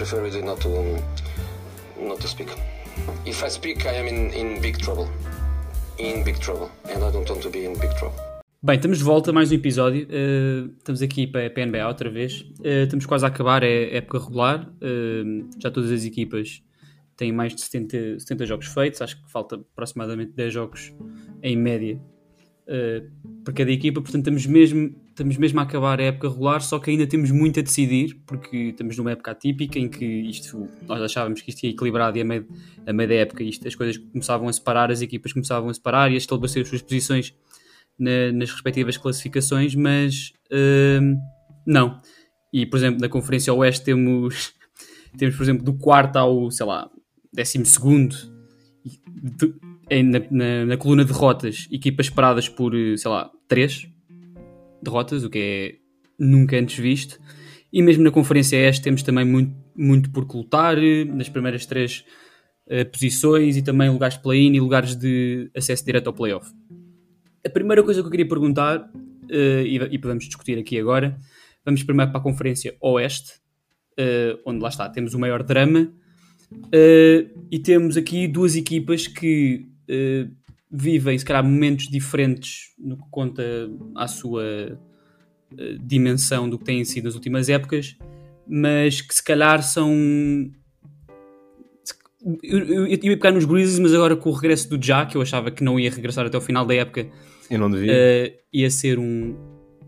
[0.00, 0.68] prefer not to
[2.00, 2.48] not to speak.
[3.26, 5.08] If I speak, I am in, in big trouble.
[5.98, 8.18] In big trouble, and I don't want to be in big trouble.
[8.62, 10.06] Bem, estamos de volta a mais um episódio.
[10.06, 12.40] Uh, estamos aqui para a PNBA outra vez.
[12.60, 14.72] Uh, estamos quase a acabar a época regular.
[14.80, 16.62] Uh, já todas as equipas
[17.14, 19.02] têm mais de 70, 70 jogos feitos.
[19.02, 20.94] Acho que falta aproximadamente 10 jogos
[21.42, 22.00] em média
[23.44, 24.00] para cada equipa.
[24.00, 27.58] Portanto, estamos mesmo, estamos mesmo a acabar a época regular, só que ainda temos muito
[27.58, 31.70] a decidir, porque estamos numa época atípica em que isto, nós achávamos que isto ia
[31.70, 32.46] equilibrado e a meio,
[32.86, 36.10] a meio da época isto, as coisas começavam a separar, as equipas começavam a separar
[36.10, 37.34] e a estabelecer as suas posições
[37.98, 41.18] na, nas respectivas classificações, mas uh,
[41.66, 42.00] não.
[42.52, 44.54] E, por exemplo, na Conferência Oeste temos,
[45.18, 46.88] temos, por exemplo, do quarto ao, sei lá,
[47.32, 48.16] décimo segundo,
[50.02, 53.88] na, na, na, coluna de derrotas, equipas paradas por, sei lá, três
[54.82, 55.74] derrotas, o que é
[56.18, 57.18] nunca antes visto.
[57.72, 60.76] E mesmo na Conferência Este temos também muito, muito por colocar
[61.06, 62.04] nas primeiras três
[62.66, 66.50] uh, posições e também lugares de play-in e lugares de acesso direto ao playoff.
[67.44, 71.16] A primeira coisa que eu queria perguntar, uh, e, e, podemos discutir aqui agora,
[71.64, 73.34] vamos primeiro para a Conferência Oeste,
[73.98, 75.92] uh, onde lá está, temos o maior drama,
[77.48, 79.68] e temos aqui duas equipas que
[80.70, 83.42] vivem, se calhar, momentos diferentes no que conta
[83.94, 84.78] à sua
[85.82, 87.96] dimensão do que têm sido as últimas épocas,
[88.46, 89.92] mas que se calhar são
[92.42, 95.22] eu, eu, eu, ia pegar nos Grizzlies, mas agora com o regresso do Jack, eu
[95.22, 97.08] achava que não ia regressar até o final da época.
[97.50, 97.92] Eu não devia.
[97.92, 99.34] Uh, ia ser um.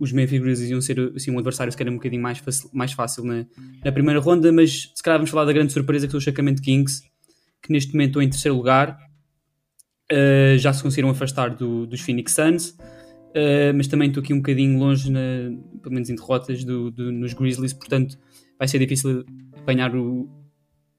[0.01, 2.93] Os Memphis Grizzlies iam ser assim, um adversário se calhar um bocadinho mais fácil, mais
[2.93, 3.45] fácil na,
[3.85, 6.63] na primeira ronda, mas se calhar vamos falar da grande surpresa que são os Sacramento
[6.63, 7.03] Kings,
[7.63, 8.99] que neste momento estão em terceiro lugar.
[10.13, 14.39] Uh, já se conseguiram afastar do, dos Phoenix Suns, uh, mas também estou aqui um
[14.39, 15.21] bocadinho longe, na,
[15.83, 18.19] pelo menos em derrotas, do, do, nos Grizzlies, portanto
[18.59, 19.25] vai ser difícil
[19.57, 20.29] apanhar o,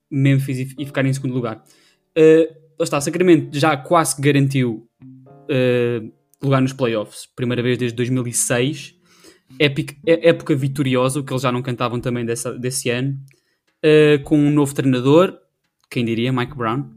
[0.09, 1.63] Memphis e, e ficar em segundo lugar.
[2.17, 6.11] Uh, lá está, Sacramento já quase garantiu uh,
[6.41, 8.95] lugar nos playoffs, primeira vez desde 2006.
[9.59, 13.15] Épica, é, época vitoriosa, o que eles já não cantavam também dessa, desse ano,
[14.23, 15.37] com um novo treinador,
[15.91, 16.89] quem diria, Mike Brown,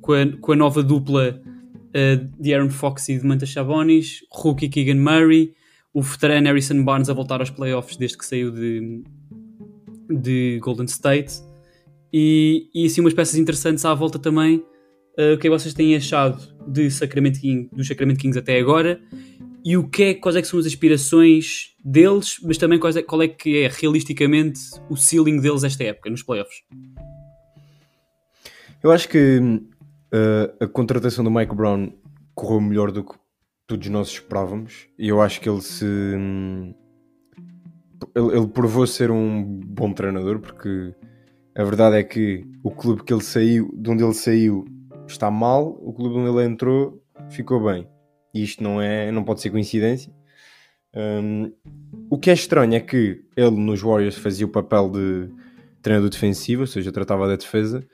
[0.00, 4.68] com, a, com, a, nova dupla uh, de Aaron Fox e de Manta Chabonis, rookie
[4.68, 5.54] Keegan Murray,
[5.92, 9.02] o veterano Harrison Barnes a voltar aos playoffs desde que saiu de,
[10.10, 11.34] de Golden State
[12.12, 14.64] e, e assim umas peças interessantes à volta também.
[15.18, 18.58] Uh, o que é que vocês têm achado de Sacramento King, dos Sacramento Kings até
[18.58, 19.00] agora
[19.66, 23.02] e o que é, quais é que são as aspirações deles, mas também qual é,
[23.02, 26.62] qual é que é realisticamente o ceiling deles esta época, nos playoffs?
[28.86, 31.92] Eu acho que uh, a contratação do Mike Brown
[32.36, 33.16] correu melhor do que
[33.66, 35.84] todos nós esperávamos e eu acho que ele se
[38.14, 40.94] ele, ele provou ser um bom treinador porque
[41.56, 44.64] a verdade é que o clube que ele saiu, de onde ele saiu,
[45.08, 47.88] está mal, o clube onde ele entrou ficou bem.
[48.32, 50.14] E isto não é, não pode ser coincidência.
[50.94, 51.52] Um,
[52.08, 55.28] o que é estranho é que ele nos Warriors fazia o papel de
[55.82, 57.84] treinador defensivo, ou seja, tratava da defesa,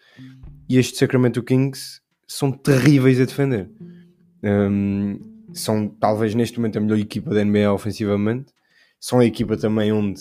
[0.69, 3.71] e estes Sacramento Kings são terríveis a defender.
[4.43, 5.19] Um,
[5.53, 8.53] são talvez neste momento a melhor equipa da NBA ofensivamente
[9.03, 10.21] são a equipa também onde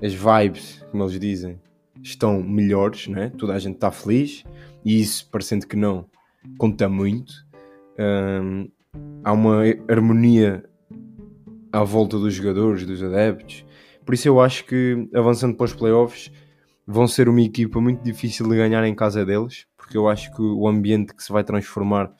[0.00, 1.60] as vibes, como eles dizem,
[2.00, 3.32] estão melhores, né?
[3.36, 4.44] toda a gente está feliz
[4.84, 6.06] e isso, parecendo que não,
[6.56, 7.32] conta muito.
[7.98, 8.70] Um,
[9.24, 10.64] há uma harmonia
[11.72, 13.64] à volta dos jogadores, dos adeptos.
[14.04, 16.30] Por isso eu acho que avançando para os playoffs
[16.86, 20.42] vão ser uma equipa muito difícil de ganhar em casa deles, porque eu acho que
[20.42, 22.12] o ambiente que se vai transformar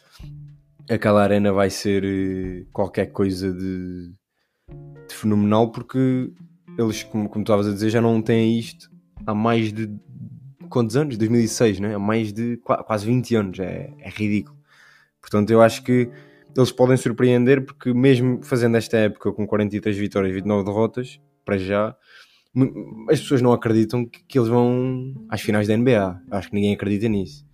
[0.91, 4.13] aquela arena vai ser eh, qualquer coisa de
[5.07, 6.31] de fenomenal porque
[6.79, 8.91] eles, como, como tu estavas a dizer, já não têm isto
[9.27, 9.91] há mais de
[10.69, 11.17] quantos anos?
[11.17, 11.95] 2006, né?
[11.95, 14.59] há mais de quase 20 anos, é, é ridículo.
[15.21, 16.11] Portanto, eu acho que
[16.57, 21.59] eles podem surpreender porque mesmo fazendo esta época com 43 vitórias e 29 derrotas, para
[21.59, 21.97] já,
[23.10, 26.21] as pessoas não acreditam que, que, eles vão às finais da NBA.
[26.30, 27.45] Acho que ninguém acredita nisso.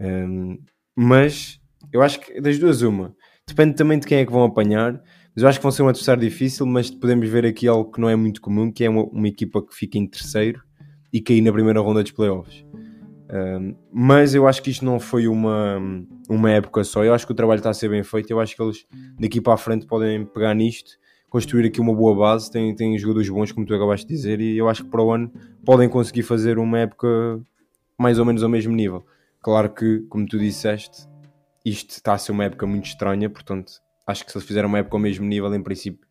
[0.00, 0.58] Um,
[0.96, 1.60] mas
[1.92, 3.14] eu acho que das duas uma.
[3.46, 5.02] Depende também de quem é que vão apanhar
[5.34, 8.00] mas eu acho que vão ser um adversário difícil, mas podemos ver aqui algo que
[8.00, 10.62] não é muito comum, que é uma, uma equipa que fica em terceiro
[11.12, 12.64] e cair na primeira ronda dos playoffs.
[13.32, 15.80] Um, mas eu acho que isto não foi uma,
[16.28, 17.02] uma época só.
[17.02, 18.30] Eu acho que o trabalho está a ser bem feito.
[18.30, 18.84] Eu acho que eles
[19.18, 20.92] daqui para a frente podem pegar nisto,
[21.32, 22.50] construir aqui uma boa base.
[22.50, 25.10] Têm, têm jogadores bons, como tu acabaste de dizer, e eu acho que para o
[25.10, 25.32] ano
[25.64, 27.40] podem conseguir fazer uma época
[27.98, 29.06] mais ou menos ao mesmo nível.
[29.40, 31.08] Claro que, como tu disseste,
[31.64, 33.72] isto está a ser uma época muito estranha, portanto,
[34.06, 36.06] acho que se eles fizerem uma época ao mesmo nível, em princípio,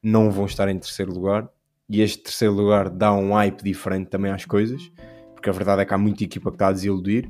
[0.00, 1.48] não vão estar em terceiro lugar.
[1.88, 4.92] e este terceiro lugar dá um hype diferente também às coisas,
[5.34, 7.28] porque a verdade é que há muita equipa que está a desiludir,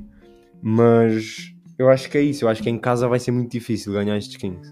[0.61, 3.91] mas eu acho que é isso, eu acho que em casa vai ser muito difícil
[3.91, 4.71] ganhar estes Kings.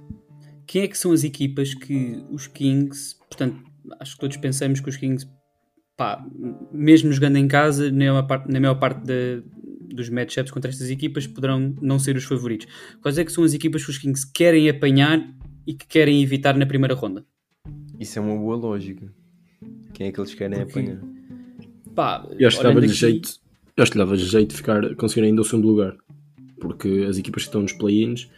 [0.71, 3.63] Quem é que são as equipas que os Kings, portanto,
[3.99, 5.27] acho que todos pensamos que os Kings,
[5.97, 6.23] pá,
[6.71, 9.41] mesmo jogando em casa, na maior parte, na maior parte da,
[9.91, 12.67] dos matchups contra estas equipas, poderão não ser os favoritos.
[13.01, 15.27] Quais é que são as equipas que os Kings querem apanhar
[15.65, 17.25] e que querem evitar na primeira ronda?
[17.99, 19.11] Isso é uma boa lógica.
[19.95, 21.01] Quem é que eles querem Porque- apanhar?
[21.95, 23.39] Pá, Eu acho que dava aqui- jeito.
[23.75, 25.97] Eu acho que dava jeito de ficar, conseguir ainda o segundo lugar.
[26.59, 28.29] Porque as equipas que estão nos play-ins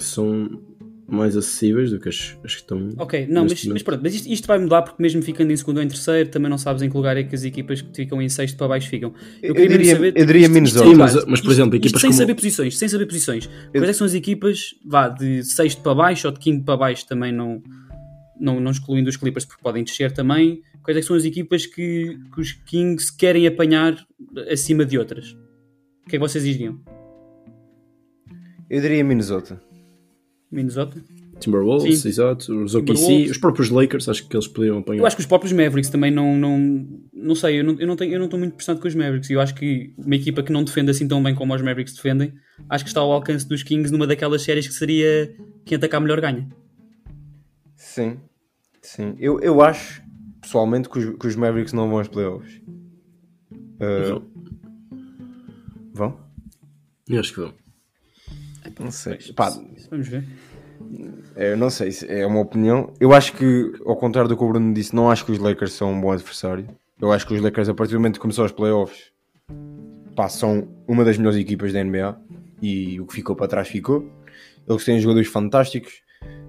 [0.00, 0.60] são
[1.10, 2.90] mais acessíveis do que as, as que estão.
[2.98, 5.78] Ok, não, mas, mas pronto, mas isto, isto vai mudar porque mesmo ficando em segundo
[5.78, 8.20] ou em terceiro, também não sabes em que lugar é que as equipas que ficam
[8.20, 9.14] em sexto para baixo ficam.
[9.42, 10.84] Eu queria mesmo diria- eu diria isto- Minnesota.
[10.84, 13.46] isto- Sim, mas- mas, por exemplo, equipas sem como- saber posições, sem saber posições.
[13.72, 16.76] Quais é que são as equipas, vá, de sexto para baixo ou de quinto para
[16.76, 17.62] baixo também não,
[18.38, 20.62] não, não excluindo os Clippers porque podem descer também.
[20.82, 23.96] Quais é que são as equipas que, que os Kings querem apanhar
[24.50, 25.32] acima de outras?
[26.04, 26.78] O que é que vocês diriam?
[28.70, 29.60] Eu diria Minnesota.
[30.50, 31.02] Minnesota?
[31.38, 32.08] Timberwolves, Sim.
[32.08, 35.02] exato, os OKC, os próprios Lakers, acho que eles poderiam apanhar.
[35.02, 36.36] Eu acho que os próprios Mavericks também não.
[36.36, 38.94] Não, não sei, eu não, eu não tenho- eu não estou muito impressionado com os
[38.94, 39.30] Mavericks.
[39.30, 42.32] Eu acho que uma equipa que não defende assim tão bem como os Mavericks defendem,
[42.68, 45.32] acho que está ao alcance dos Kings numa daquelas séries que seria
[45.64, 46.48] quem atacar melhor ganha.
[47.76, 48.18] Sim,
[48.82, 49.14] sim.
[49.20, 50.02] Eu, eu acho,
[50.40, 52.60] pessoalmente, que os, que os Mavericks não vão aos playoffs.
[53.80, 54.20] Uh,
[55.94, 56.18] vão?
[57.08, 57.54] eu acho que vão.
[58.78, 59.18] Não sei.
[59.34, 59.50] Pá,
[59.90, 60.24] Vamos ver.
[61.36, 62.92] eu não sei, se é uma opinião.
[63.00, 65.72] Eu acho que, ao contrário do que o Bruno disse, não acho que os Lakers
[65.72, 66.68] são um bom adversário.
[67.00, 69.12] Eu acho que os Lakers, a partir do momento que começou os playoffs,
[70.14, 72.20] pá, são uma das melhores equipas da NBA
[72.60, 74.10] e o que ficou para trás ficou.
[74.68, 76.02] Eles têm jogadores fantásticos.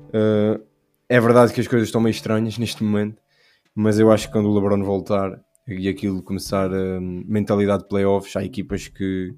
[0.07, 0.61] Uh,
[1.07, 3.21] é verdade que as coisas estão meio estranhas neste momento,
[3.73, 8.35] mas eu acho que quando o LeBron voltar e aquilo começar a mentalidade de playoffs,
[8.35, 9.33] há equipas que,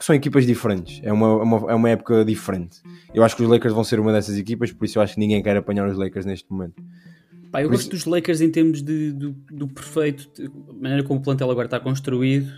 [0.00, 1.00] são equipas diferentes.
[1.02, 2.78] É uma, é uma, é uma época diferente.
[3.14, 5.20] Eu acho que os Lakers vão ser uma dessas equipas, por isso eu acho que
[5.20, 6.82] ninguém quer apanhar os Lakers neste momento.
[7.50, 10.48] Pá, eu Por gosto dos Lakers em termos de, do, do perfeito, de-
[10.80, 12.48] maneira como o plantel agora está construído,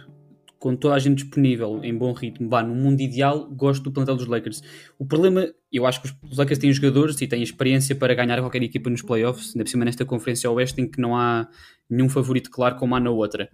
[0.59, 4.15] com toda a gente disponível em bom ritmo, vá, no mundo ideal, gosto do plantel
[4.17, 4.63] dos Lakers.
[4.99, 8.63] O problema, eu acho que os- Lakers têm jogadores e têm experiência para ganhar qualquer
[8.63, 11.49] equipa nos playoffs, ainda por cima nesta conferência oeste em que não há
[11.91, 13.49] nenhum favorito claro como há na outra.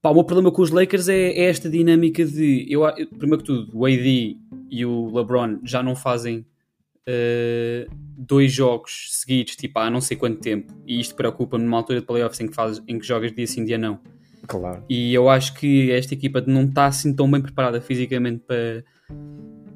[0.00, 3.38] Pá, o meu problema com os Lakers é, é esta dinâmica de, eu, eu- primeiro
[3.38, 4.36] que tudo, o AD
[4.70, 6.46] e o LeBron já não fazem
[7.08, 12.00] uh, dois jogos seguidos, tipo, há não sei quanto tempo, e isto preocupa-me numa altura
[12.00, 13.98] de playoffs em que, fazes, em que jogas dia sim, dia não.
[14.46, 14.84] Claro.
[14.88, 18.84] E eu acho que esta equipa não está assim tão bem preparada fisicamente para,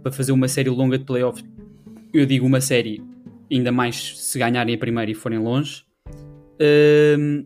[0.02, 1.44] para fazer uma série longa de playoffs.
[2.14, 3.02] Eu digo uma série,
[3.50, 5.84] ainda mais se ganharem a primeira e forem longe.
[7.18, 7.44] Um,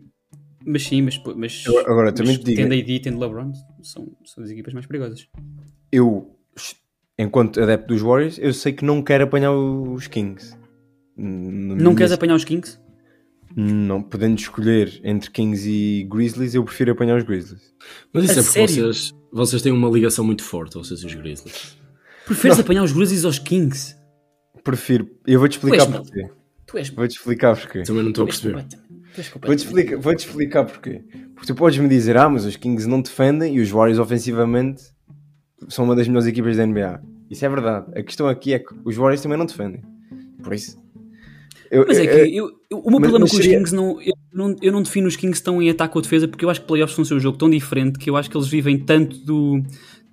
[0.67, 3.51] mas sim, mas, mas, Eu- agora, também mas te digo- tendo AD e tendo LeBron,
[3.81, 5.27] são, são as equipas mais perigosas.
[5.91, 6.35] Eu,
[7.17, 10.55] enquanto adepto dos Warriors, eu sei que não quero apanhar os Kings.
[11.15, 12.79] Não queres nesse- apanhar os Kings?
[13.55, 17.73] Não, podendo escolher entre Kings e Grizzlies, eu prefiro apanhar os Grizzlies.
[18.13, 18.93] Mas isso A é porque sério?
[18.93, 21.77] vocês, vocês têm uma ligação muito forte, vocês e os Grizzlies.
[22.25, 23.95] Preferes apanhar os Grizzlies aos Kings?
[24.63, 25.09] Prefiro.
[25.25, 26.29] Eu vou-te explicar porquê.
[26.67, 27.83] Tu és, Vou-te explicar porquê.
[27.83, 28.65] Também não estou a perceber.
[29.45, 31.01] Vou-te explicar, vou-te explicar porquê.
[31.33, 34.83] Porque tu podes me dizer, ah, mas os Kings não defendem e os Warriors ofensivamente
[35.69, 37.01] são uma das melhores equipas da NBA.
[37.29, 37.87] Isso é verdade.
[37.99, 39.81] A questão aqui é que os Warriors também não defendem.
[40.43, 40.77] Por isso.
[41.69, 44.13] Eu, Mas é que eu- eu- o meu problema com os seria- Kings não eu,
[44.33, 44.55] não.
[44.61, 46.95] eu não defino os Kings tão em ataque ou defesa porque eu acho que playoffs
[47.07, 49.61] são um jogo tão diferente que eu acho que eles vivem tanto do,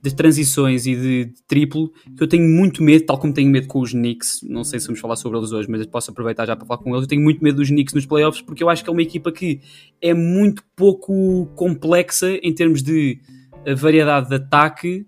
[0.04, 3.66] de transições e de, de triplo que eu tenho muito medo, tal como tenho medo
[3.66, 4.40] com os Knicks.
[4.42, 6.82] Não sei se vamos falar sobre eles hoje, mas eu posso aproveitar já para falar
[6.82, 7.04] com eles.
[7.04, 9.32] Eu tenho muito medo dos Knicks nos playoffs porque eu acho que é uma equipa
[9.32, 9.62] que
[10.02, 13.18] é muito pouco complexa em termos de
[13.64, 15.06] eh, variedade de ataque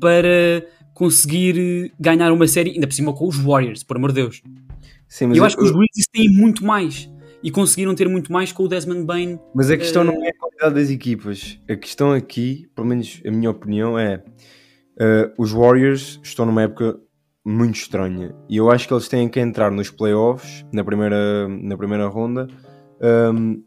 [0.00, 0.64] para
[0.94, 4.42] conseguir eh, ganhar uma série, ainda por cima com os Warriors, por amor de Deus.
[5.06, 7.10] Sim, mas eu acho que os Grizzlies têm muito mais
[7.42, 9.38] e conseguiram ter muito mais com o Desmond Bain.
[9.54, 11.58] Mas a questão Eh, não é a qualidade das equipas.
[11.68, 14.22] A questão aqui, pelo menos a minha opinião, é
[14.98, 16.98] eh, os Warriors estão numa época
[17.44, 21.78] muito estranha e eu acho que eles têm que entrar nos playoffs na primeira, na
[21.78, 22.46] primeira ronda
[23.00, 23.62] ehm,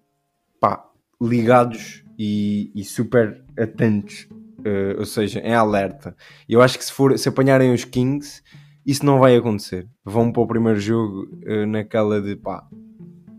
[0.59, 0.85] pá,
[1.19, 4.27] ligados e, e super atentos,
[4.63, 6.15] eh, ou seja, em alerta.
[6.47, 8.43] E eu acho que se, for, se apanharem os Kings,
[8.85, 9.87] isso não vai acontecer.
[10.05, 12.67] Vão para o primeiro jogo eh, naquela de pá,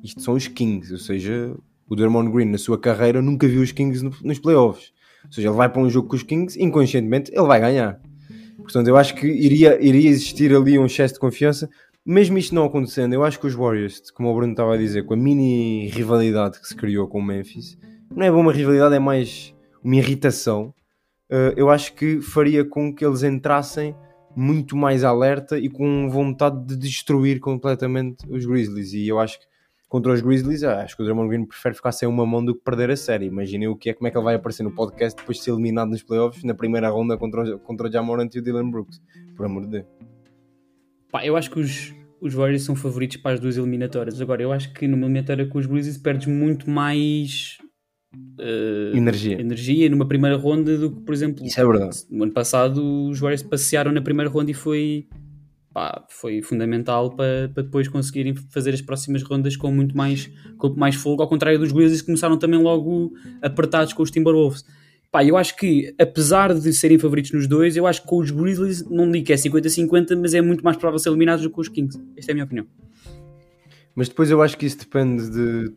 [0.03, 1.55] isto são os Kings, ou seja,
[1.89, 4.93] o Dermond Green na sua carreira nunca viu os Kings no- nos playoffs.
[5.27, 8.01] Ou seja, ele vai para um jogo com os Kings, inconscientemente ele vai ganhar.
[8.59, 11.69] Portanto, eu acho que iria, iria existir ali um excesso de confiança.
[12.05, 15.05] mesmo isto não acontecendo, eu acho que os Warriors, como o Bruno estava a dizer,
[15.05, 17.79] com a mini rivalidade que se criou com o Memphis,
[18.15, 19.55] não é uma rivalidade, é mais
[19.85, 20.75] uma irritação.
[21.31, 23.95] Uh, eu acho que faria com que eles entrassem
[24.35, 28.93] muito mais alerta e com vontade de destruir completamente os Grizzlies.
[28.95, 29.47] E eu acho que
[29.93, 32.65] contra os Grizzlies, acho que o Draymond Green prefere ficar sem uma mão do que
[32.65, 33.27] perder a série.
[33.27, 35.51] Imaginem o que é, como é que ele vai aparecer no podcast depois de ser
[35.51, 39.03] eliminado nos playoffs na primeira ronda contra, contra o Jamorant e o Dylan Brooks.
[39.37, 39.85] Por amor de Deus.
[41.11, 44.19] Pá, eu acho que os, os Warriors são favoritos para as duas eliminatórias.
[44.19, 47.59] Agora, eu acho que numa eliminatória com os Grizzlies perdes muito mais
[48.41, 49.39] uh, energia.
[49.39, 51.99] energia numa primeira ronda do que, por exemplo, Isso é verdade.
[52.09, 55.07] no ano passado os Warriors passearam na primeira ronda e foi,
[55.73, 60.69] pá, foi fundamental para, para depois conseguirem fazer as próximas rondas com muito mais, com
[60.71, 64.65] mais fogo, ao contrário dos Grizzlies que começaram também logo apertados com os Timberwolves.
[65.11, 68.31] Pá, eu acho que, apesar de serem favoritos nos dois, eu acho que com os
[68.31, 71.55] Grizzlies, não digo que é 50-50, mas é muito mais provável ser eliminados do que
[71.55, 72.01] com os Kings.
[72.17, 72.67] Esta é a minha opinião.
[73.95, 75.73] Mas depois eu acho que isso depende de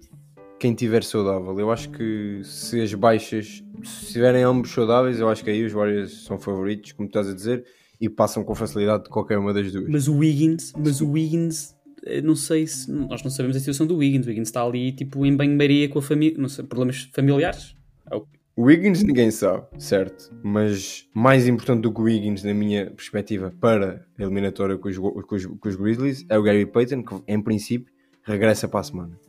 [0.58, 1.60] quem tiver saudável.
[1.60, 5.74] Eu acho que se as baixas, se estiverem ambos saudáveis, eu acho que aí os
[5.74, 7.66] Warriors são favoritos, como estás a dizer,
[8.00, 9.88] e passam com facilidade de qualquer uma das duas.
[9.90, 11.76] Mas o Wiggins, mas o Wiggins,
[12.06, 12.92] eh, não sei se.
[12.92, 14.26] Nós não sabemos a situação do Wiggins.
[14.26, 16.38] O Wiggins está ali, tipo, em banho-maria com a família.
[16.38, 17.76] Não sei, problemas familiares.
[18.12, 18.26] É o-
[18.58, 20.32] O Wiggins ninguém sabe, certo?
[20.42, 24.98] Mas mais importante do que o Wiggins, na minha perspectiva, para a eliminatória com os,
[24.98, 27.92] com os, com os Grizzlies, é o Gary Payton, que em princípio
[28.24, 29.20] regressa para a semana.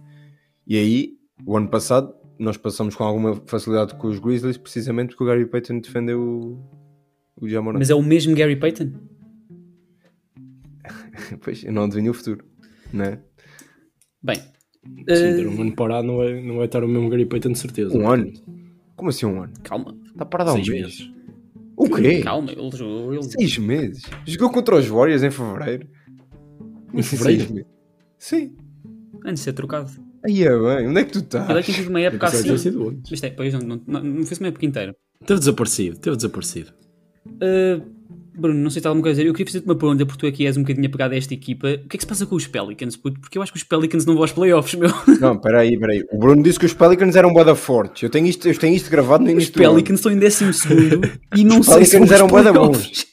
[0.64, 5.24] E aí, o ano passado, nós passamos com alguma facilidade com os Grizzlies, precisamente porque
[5.24, 6.62] o Gary Payton defendeu
[7.40, 7.78] o, Jamoran.
[7.78, 8.92] Mas é o mesmo Gary Payton?
[11.40, 12.44] Pois, eu não adivinho o futuro,
[12.92, 13.18] não é?
[14.22, 17.52] Bem, Sim, ter um ano parado não vai, não vai estar o mesmo Gary Payton
[17.52, 17.96] de certeza.
[17.96, 18.32] Um ano?
[18.94, 19.52] Como assim um ano?
[19.62, 20.82] calma, Está parado há um Seis mês.
[20.82, 21.12] meses.
[21.76, 22.20] O quê?
[22.22, 22.50] calma.
[22.52, 23.12] Ele jogou.
[23.12, 23.22] Ele...
[23.22, 24.02] Seis meses?
[24.24, 25.86] Jogou contra os Warriors em fevereiro?
[26.94, 27.40] Em fevereiro?
[27.42, 27.70] Seis meses.
[28.18, 28.56] Sim.
[29.24, 29.90] Antes de ser trocado.
[30.24, 31.48] Aí é bem, onde é que tu estás?
[31.50, 32.56] Ele é que teve uma época assim.
[32.56, 33.00] sido.
[33.10, 34.96] Isto é, pois, não, não, não, não fez uma época inteira.
[35.24, 36.72] Teve desaparecido, teve desaparecido.
[37.36, 37.96] Uh,
[38.38, 39.28] Bruno, não sei se está alguma coisa a dizer.
[39.28, 41.68] Eu queria fazer-te uma pergunta, porque tu aqui és um bocadinho apegado a esta equipa.
[41.68, 42.94] O que é que se passa com os Pelicans?
[42.94, 43.18] puto?
[43.18, 44.90] Porque eu acho que os Pelicans não vão aos playoffs, meu.
[45.20, 46.04] Não, peraí, peraí.
[46.12, 48.02] O Bruno disse que os Pelicans eram boda fortes.
[48.02, 49.70] Eu tenho isto, eu tenho isto gravado no Os início ano.
[49.72, 50.44] Pelicans estão em 12
[51.34, 53.06] e não Os sei se Pelicans eram aos bué da playoffs.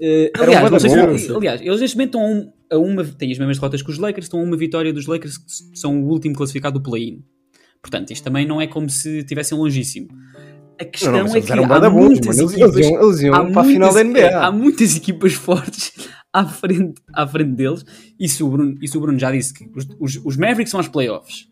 [0.00, 1.30] Uh, aliás, sei se- bons.
[1.30, 3.04] aliás, eles neste momento estão a, um- a uma.
[3.04, 6.02] têm as mesmas derrotas que os Lakers, estão a uma vitória dos Lakers, que são
[6.02, 7.22] o último classificado do play-in.
[7.80, 10.08] Portanto, isto também não é como se estivessem longíssimo.
[10.78, 13.38] A questão Não, não, é que há bons, muitas equipas, eles iam, eles iam há
[13.94, 13.94] muitas-
[14.44, 17.84] há muitas equipas fortes à frente, à frente deles.
[18.20, 20.70] E se o Bruno, e se o Bruno já disse que os, os, os Mavericks
[20.70, 21.48] são aos playoffs.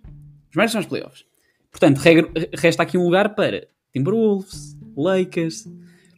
[0.50, 1.24] Os Mavericks são aos playoffs.
[1.70, 5.66] Portanto, regra- resta aqui um lugar para Timberwolves, Lakers,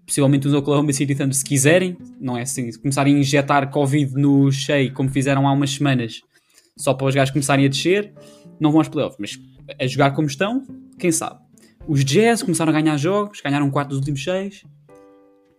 [0.04, 1.96] possivelmente os Oklahoma City Thunder se quiserem.
[2.20, 6.20] Não é assim, se começarem a injetar Covid no Shea como fizeram há umas semanas,
[6.76, 8.12] só para os gajos começarem a descer,
[8.60, 9.16] não vão aos playoffs.
[9.18, 9.38] Mas
[9.80, 10.62] a jogar como estão,
[10.98, 11.40] quem sabe.
[11.88, 14.64] Os Jazz começaram a ganhar jogos, ganharam 4 dos últimos 6.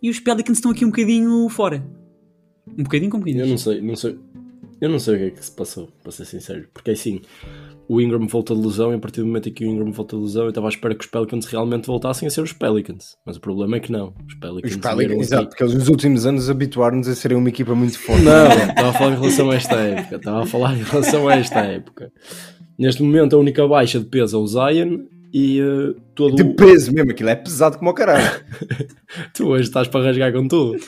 [0.01, 1.83] E os Pelicans estão aqui um bocadinho fora.
[2.77, 4.19] Um bocadinho com Eu não sei, não sei.
[4.79, 6.67] Eu não sei o que é que se passou, para ser sincero.
[6.71, 7.21] Porque assim,
[7.87, 10.15] o Ingram volta de lesão e a partir do momento em que o Ingram volta
[10.15, 13.17] de lesão, eu estava à espera que os Pelicans realmente voltassem a ser os Pelicans.
[13.25, 14.13] Mas o problema é que não.
[14.27, 17.49] Os Pelicans, Os Pelicans, aqui- exato, porque eles nos últimos anos habituaram-nos a serem uma
[17.49, 18.21] equipa muito forte.
[18.21, 20.15] Não, estava a falar em relação a esta época.
[20.17, 22.11] Estava a falar em relação a esta época.
[22.77, 24.99] Neste momento, a única baixa de peso é o Zion
[25.33, 26.55] e eh, todo De o.
[26.55, 28.43] peso mesmo, aquilo é pesado como o caralho.
[29.33, 30.79] Tu hoje estás para rasgar com tudo.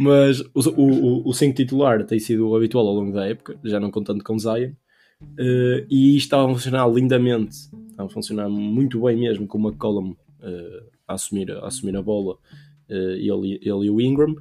[0.00, 3.80] Mas o, o, o 5 titular tem sido o habitual ao longo da época, já
[3.80, 4.70] não contando com Zion.
[5.38, 7.56] Eh, e estava a funcionar lindamente,
[7.90, 12.02] estava a funcionar muito bem mesmo com o McCollum eh, a, assumir, a assumir a
[12.02, 12.36] bola,
[12.88, 14.36] eh, ele, ele e o Ingram.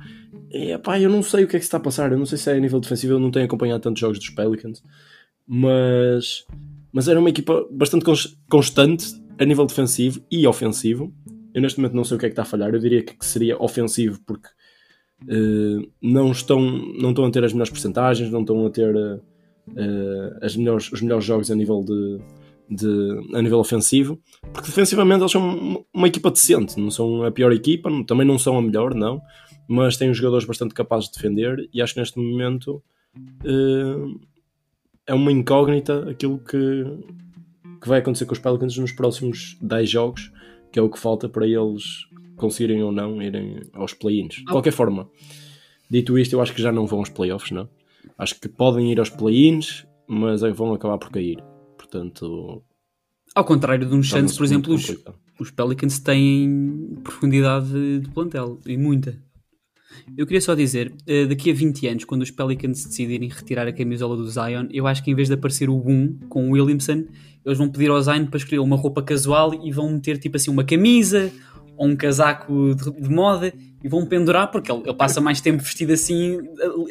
[0.52, 2.28] E, epá, eu não sei o que é que se está a passar, eu não
[2.28, 4.84] sei se é a nível defensivo, eu não tenho acompanhado tantos jogos dos Pelicans,
[5.48, 6.46] mas,
[6.92, 9.06] mas era uma equipa bastante cons- constante
[9.40, 11.14] a nível defensivo e ofensivo.
[11.54, 13.16] Eu neste momento não sei o que é que está a falhar, eu diria que
[13.26, 14.48] seria ofensivo porque
[15.28, 18.96] eh, não, estão, não estão a ter as melhores percentagens, não estão a ter
[19.76, 22.20] eh, as melhores, os melhores jogos a nível de,
[22.70, 24.20] de- a nível ofensivo,
[24.54, 28.58] porque defensivamente eles são uma- equipa decente, não são a pior equipa, também não são
[28.58, 29.20] a melhor, não,
[29.68, 32.84] mas têm jogadores bastante capazes de defender e acho que neste momento
[33.44, 34.16] eh,
[35.08, 36.86] é uma incógnita aquilo que,
[37.82, 40.32] que vai acontecer com os Pelicans nos próximos 10 jogos,
[40.72, 41.84] que é o que falta para eles
[42.36, 44.36] conseguirem ou não irem aos play-ins.
[44.36, 45.10] De qualquer forma,
[45.90, 47.68] dito isto, eu acho que já não vão aos playoffs, não?
[48.18, 51.44] Acho que podem ir aos play-ins, mas aí vão acabar por cair.
[51.78, 52.64] Portanto,
[53.36, 54.96] Ao contrário de uns Suns, por exemplo, os,
[55.40, 59.18] os Pelicans têm profundidade de plantel e muita.
[60.18, 63.72] Eu queria só dizer, eh, daqui a 20 anos, quando os Pelicans decidirem retirar a
[63.74, 67.06] camisola do Zion, eu acho que em vez de aparecer o Boom com o Williamson,
[67.46, 70.52] eles vão pedir ao Zion para escolher uma roupa casual e vão meter tipo assim
[70.52, 71.32] uma camisa
[71.78, 75.62] ou um casaco de, de moda e vão pendurar porque ele, ele passa mais tempo
[75.64, 76.38] vestido assim,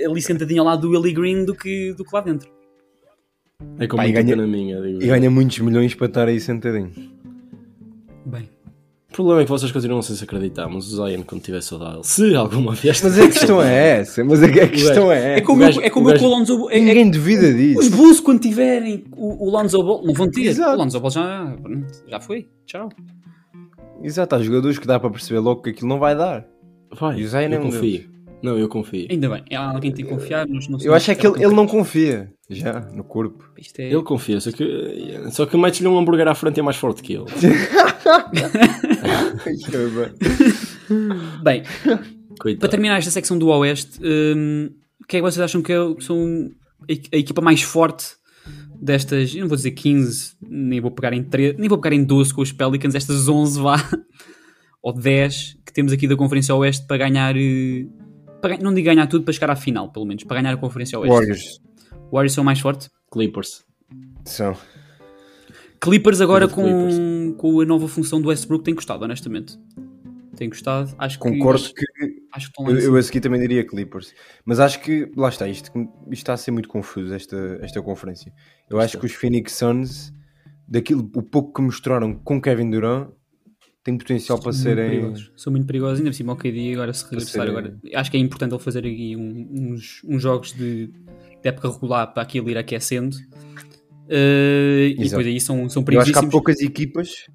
[0.08, 2.48] ali sentadinho ao lado do Willie Green do que, do que lá dentro.
[3.78, 4.80] É como e muito ganha- na minha.
[4.80, 5.02] Digo.
[5.02, 6.90] E ganha muitos milhões para estar aí sentadinho.
[9.16, 12.02] O problema é que vocês continuam sem se acreditar, mas o Zion quando estiver saudável,
[12.02, 13.00] se alguma vez.
[13.00, 14.22] Mas a questão é essa.
[14.22, 16.68] Mas a, questão é é como, o é como o eu gajo- com o Lonzo
[16.70, 17.80] é- é- Ninguém duvida disso.
[17.80, 20.42] Os Bulls, quando tiverem o, o Lonzo Ball, não vão ter.
[20.48, 20.74] Exato.
[20.74, 21.56] O Lonzo Ball já,
[22.06, 22.46] já foi.
[22.66, 22.90] Tchau.
[24.02, 26.44] Exato, há jogadores que dá para perceber logo que aquilo não vai dar.
[26.92, 28.04] Vai, E o Zion é eu um confio.
[28.46, 29.06] Não, eu confio.
[29.10, 30.46] Ainda bem, é alguém que tem que confiar.
[30.46, 33.50] Nos, nos, Eu acho é que ele, ele não confia já no corpo.
[33.58, 33.86] Isto é...
[33.92, 34.64] Ele confia, só que,
[35.32, 37.24] só que metes-lhe um hambúrguer à frente e é mais forte que ele.
[41.42, 41.98] Bem, para
[42.38, 42.70] Coitado.
[42.70, 44.70] terminar esta secção do Oeste, hum,
[45.02, 46.50] o que é que vocês acham que é- que são
[46.88, 48.06] a equi- a equipa mais forte
[48.80, 52.04] destas, eu não vou dizer 15, nem vou pegar em 13, nem vou pegar em
[52.04, 53.76] 12 com os Pelicans, estas 11 vá,
[54.82, 57.86] ou 10 que temos aqui da Conferência Oeste para ganhar, eh,
[58.40, 60.98] para não digo ganhar tudo, para chegar à final, pelo menos, para ganhar a Conferência
[60.98, 61.14] Oeste.
[61.14, 61.60] Warriors
[62.10, 62.88] Warriors são mais forte?
[63.10, 63.64] Clippers.
[64.24, 64.56] são.
[65.80, 67.36] Clippers agora com, Clippers.
[67.36, 69.58] com a nova função do Westbrook tem gostado, honestamente.
[70.36, 70.94] Tem gostado.
[70.98, 71.82] Acho que, Concordo acho, que
[72.32, 74.14] acho que eu, eu a seguir também diria Clippers.
[74.44, 78.32] Mas acho que, lá está, isto, isto está a ser muito confuso, esta, esta conferência.
[78.68, 80.12] Eu acho que os Phoenix Suns,
[80.68, 83.10] daquilo, o pouco que mostraram com Kevin Durant,
[83.86, 84.90] tem potencial para São serem.
[84.90, 85.32] perigosos.
[85.36, 87.78] São muito perigosos, ainda por cima o KD agora se regressar serem- agora.
[87.94, 92.12] Acho que é importante ele fazer aqui um- uns, uns jogos de, de época regular
[92.12, 93.16] para aquilo ir aquecendo.
[94.08, 97.26] Uh, e depois aí são, são Eu acho que há poucas equipas,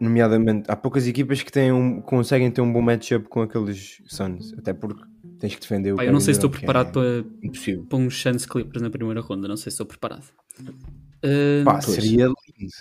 [0.00, 4.52] nomeadamente, há poucas equipas que têm um, conseguem ter um bom matchup com aqueles Suns.
[4.58, 5.02] Até porque
[5.38, 7.30] tens que defender o Pá, eu não Kevin sei se estou que preparado é para,
[7.42, 7.84] Impossível.
[7.86, 10.24] para uns Suns Clippers na primeira ronda, não sei se estou preparado.
[10.60, 11.84] Uh, Pá, Pois.
[11.86, 12.72] seria lindo.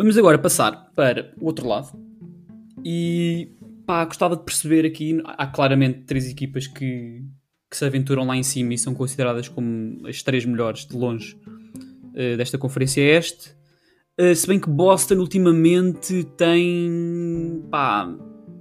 [0.00, 1.90] Vamos agora passar para o outro lado
[2.82, 3.52] e
[3.84, 7.22] pá, gostava de perceber aqui, há claramente três equipas que,
[7.70, 11.38] que se aventuram lá em cima e são consideradas como as três melhores de longe
[12.14, 13.54] eh, desta conferência este.
[14.16, 18.10] Eh, se bem que Boston ultimamente tem pá,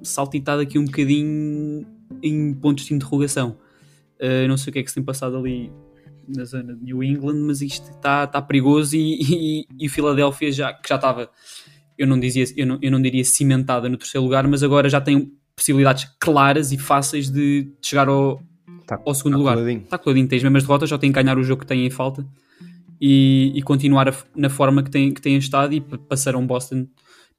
[0.03, 1.87] saltitado aqui um bocadinho
[2.21, 3.57] em pontos de interrogação.
[4.19, 5.71] Eh, não sei o que é que se tem passado ali
[6.35, 10.51] na zona de New England, mas isto está tá perigoso e, e, e o Philadelphia
[10.51, 11.29] já, que já estava,
[11.97, 15.01] eu não, dizia, eu, não, eu não diria cimentada no terceiro lugar, mas agora já
[15.01, 18.41] tem possibilidades claras e fáceis de, de chegar ao,
[18.87, 19.53] Tá- ao segundo tá lugar.
[19.55, 19.81] coladinho.
[19.83, 21.89] Está coladinho, tem as mesmas derrotas, já tem que ganhar o jogo que tem em
[21.91, 22.25] falta
[22.99, 26.87] e, e continuar a- na forma que tem, que tem estado e p- passarão Boston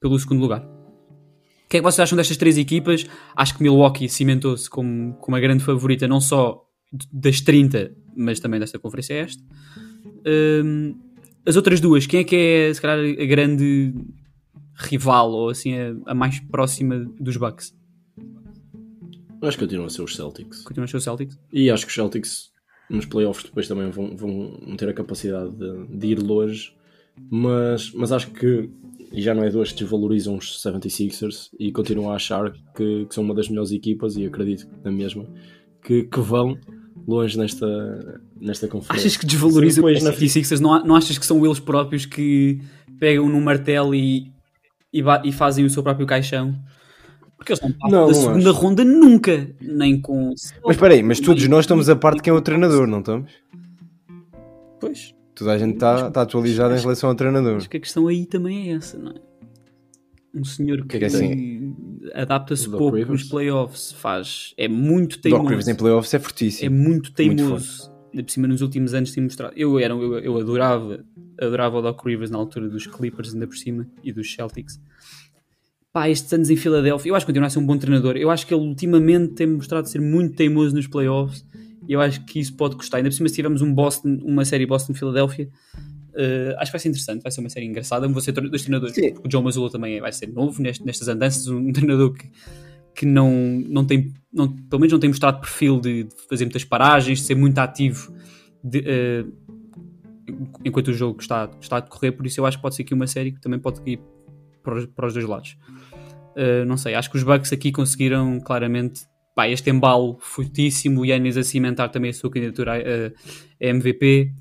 [0.01, 0.61] pelo segundo lugar.
[0.63, 3.07] O que é que vocês acham destas três equipas?
[3.37, 6.65] Acho que Milwaukee cimentou-se como, como a grande favorita, não só
[7.13, 9.43] das 30, mas também desta conferência este.
[10.65, 10.95] Hum,
[11.47, 13.95] as outras duas, quem é que é, se calhar, a grande
[14.75, 17.75] rival ou assim a, a mais próxima dos Bucks?
[19.43, 20.63] Acho que continuam a ser os Celtics.
[20.63, 21.39] Continua a ser o Celtics?
[21.53, 22.51] E acho que os Celtics
[22.91, 26.75] nos playoffs depois também vão, vão ter a capacidade de, de ir longe,
[27.31, 28.69] mas, mas acho que,
[29.13, 33.15] e já não é dois que desvalorizam os 76ers e continuam a achar que, que
[33.15, 35.27] são uma das melhores equipas e acredito na mesma
[35.83, 36.59] que, que vão
[37.11, 39.09] longe nesta, nesta conferência.
[39.09, 40.61] Achas que desvalorizam Depois os na 76ers?
[40.61, 42.61] Não, não achas que são eles próprios que
[42.99, 44.33] pegam no martelo e,
[44.93, 46.55] e, e fazem o seu próprio caixão?
[47.37, 48.61] Porque eles não passam da segunda acho.
[48.61, 50.35] ronda nunca, nem com...
[50.65, 53.01] Mas espera aí, mas todos nós estamos a parte de quem é o treinador, não
[53.01, 53.31] estamos?
[54.79, 57.57] Pois, Toda a gente está tá atualizada em relação ao treinador.
[57.57, 59.15] acho que a questão aí também é essa, não é?
[60.35, 61.70] Um senhor que, Que é assim?
[62.15, 63.21] Adapta-se Doc pouco Rivers?
[63.23, 65.49] nos playoffs, faz, é muito Doc teimoso.
[65.49, 66.77] Rivers em playoffs é é fortíssimo.
[66.77, 67.91] muito teimoso.
[68.13, 69.53] por cima, nos últimos anos tem mostrado.
[69.57, 71.05] Eu, era, eu, eu adorava,
[71.41, 74.81] adorava o Doc Rivers na altura dos Clippers, ainda por cima, e dos Celtics.
[75.93, 78.17] Pá, estes anos em Filadélfia, eu acho que continua a ser um bom treinador.
[78.17, 81.45] Eu acho que ele ultimamente tem mostrado ser muito teimoso nos playoffs.
[81.89, 82.99] E eu acho que isso pode custar.
[82.99, 85.49] Ainda por cima, se tivermos um Boston, uma série Boston-Filadélfia,
[86.15, 87.23] eh, acho que vai ser interessante.
[87.23, 88.07] Vai ser uma série engraçada.
[88.09, 88.95] Vão ser dois treinadores.
[88.95, 89.15] Sim.
[89.25, 91.47] O Joe Mazzulla também vai ser novo nest- nestas andanças.
[91.49, 92.31] Um treinador que,
[92.95, 93.31] que não,
[93.69, 97.25] não tem, não, pelo menos não tem mostrado perfil de, de fazer muitas paragens, de
[97.25, 98.15] ser muito ativo
[98.63, 99.25] de, eh,
[100.65, 102.13] enquanto o jogo está, está a decorrer.
[102.17, 104.01] Por isso, eu acho que pode ser aqui uma série que também pode ir
[104.63, 105.57] para os, para os dois lados.
[106.37, 109.03] Eh, não sei, acho que os Bucks aqui conseguiram claramente
[109.35, 111.01] pá, este embalo fortíssimo.
[111.01, 114.33] O Yannis a cimentar também a sua candidatura a, a MVP.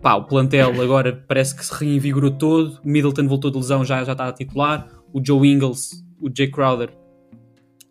[0.00, 2.80] Pá, o plantel agora parece que se reinvigorou todo.
[2.84, 4.88] Middleton voltou de lesão, já, já está a titular.
[5.12, 6.90] O Joe Ingles, o Jay Crowder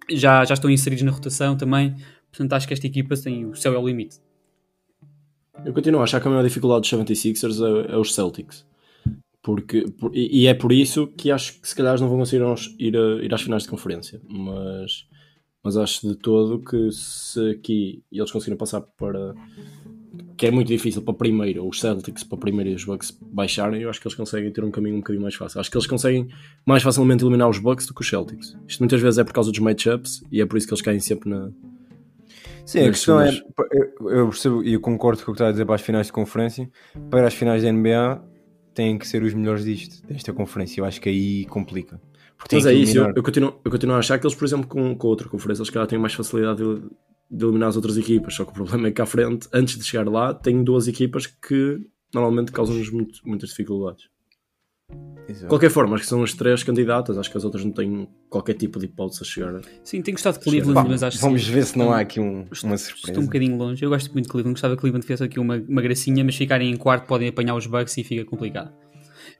[0.09, 1.95] já, já estão inseridos na rotação também.
[2.31, 4.17] Portanto, acho que esta equipa tem o céu é o limite.
[5.63, 8.65] Eu continuo a achar que a maior dificuldade dos 76ers é, é os Celtics.
[9.41, 12.43] Porque, por- e, é por isso que acho que se calhar não vão conseguir
[12.79, 14.19] ir, a- ir às finais de conferência.
[14.27, 15.05] Mas,
[15.63, 19.33] mas acho de todo que se aqui eles conseguirem passar para.
[20.39, 23.89] Que é muito difícil para primeiro, os Celtics para primeiro e os Bucks baixarem, eu
[23.89, 25.59] acho que eles conseguem ter um caminho um bocadinho mais fácil.
[25.59, 26.29] Acho que eles conseguem
[26.65, 28.57] mais facilmente eliminar os Bucks do que os Celtics.
[28.65, 31.01] Isto muitas vezes é por causa dos matchups e é por isso que eles caem
[31.01, 31.49] sempre na.
[32.65, 33.37] Sim, a questão é,
[33.99, 36.13] eu, percebo e eu concordo com o que está a dizer para as finais de
[36.13, 36.71] conferência.
[37.09, 38.23] Para as finais da NBA
[38.73, 40.79] têm que ser os melhores disto, desta conferência.
[40.79, 41.99] Eu acho que aí complica.
[42.37, 44.37] Porque Mas é que isso, eu, eliminar- eu continuo, eu continuo a achar que eles,
[44.37, 46.81] por exemplo, com, com outra conferência, eles calhar têm mais facilidade de,
[47.29, 48.33] de eliminar as outras equipas.
[48.33, 51.27] Só que o problema é que à frente, antes de chegar lá, tem duas equipas
[51.27, 51.79] que
[52.13, 52.89] normalmente causam-nos
[53.23, 54.05] muitas dificuldades.
[55.27, 55.47] De Exato.
[55.47, 58.55] qualquer forma, acho que são as três candidatas, acho que as outras não têm qualquer
[58.55, 59.61] tipo de hipótese a chegar.
[59.83, 60.43] Sim, tenho gostado de.
[60.43, 63.19] Cleveland, Pá, mas acho vamos que ver se não há aqui um- uma Estou surpresa.
[63.19, 63.85] um bocadinho longe.
[63.85, 64.55] Eu gosto muito de Cleveland.
[64.55, 67.67] Gostava que Cleveland fizesse aqui uma, uma gracinha, mas ficarem em quarto podem apanhar os
[67.67, 68.73] Bucks e fica complicado.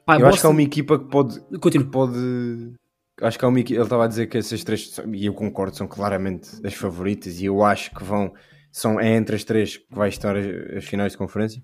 [0.06, 1.86] Pá, Eu acho que há Boston- uma equipa que pode, Continua.
[1.88, 2.73] que pode.
[3.22, 3.60] Acho que há uma.
[3.60, 7.46] Ele estava a dizer que essas três, e eu concordo, são claramente as favoritas, e
[7.46, 8.34] eu acho que vão.
[8.72, 10.46] São, é entre as três que vai estar as,
[10.78, 11.62] as finais de conferência.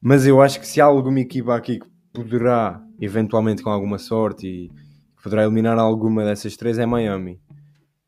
[0.00, 4.46] Mas eu acho que se há alguma equipa aqui que poderá, eventualmente com alguma sorte,
[4.46, 4.70] e
[5.22, 7.40] poderá eliminar alguma dessas três, é Miami,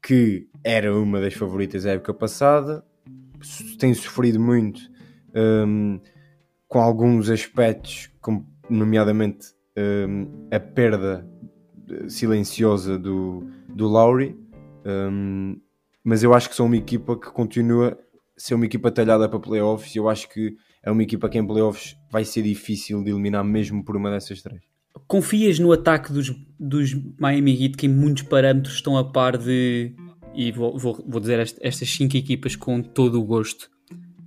[0.01, 2.85] que era uma das favoritas da época passada,
[3.79, 4.81] tem sofrido muito
[5.35, 6.01] hum,
[6.69, 11.27] com alguns aspectos, como, nomeadamente hum, a perda
[12.09, 14.37] silenciosa do, do Lowry,
[14.87, 15.57] hum,
[16.05, 17.99] mas eu acho que são uma equipa que continua
[18.37, 21.47] a ser uma equipa talhada para playoffs eu acho que é uma equipa que em
[21.47, 24.63] playoffs vai ser difícil de eliminar mesmo por uma dessas três.
[25.07, 29.95] Confias no ataque dos, dos Miami Heat que em muitos parâmetros estão a par de.
[30.35, 33.69] E vou, vou, vou dizer est- estas cinco equipas com todo o gosto: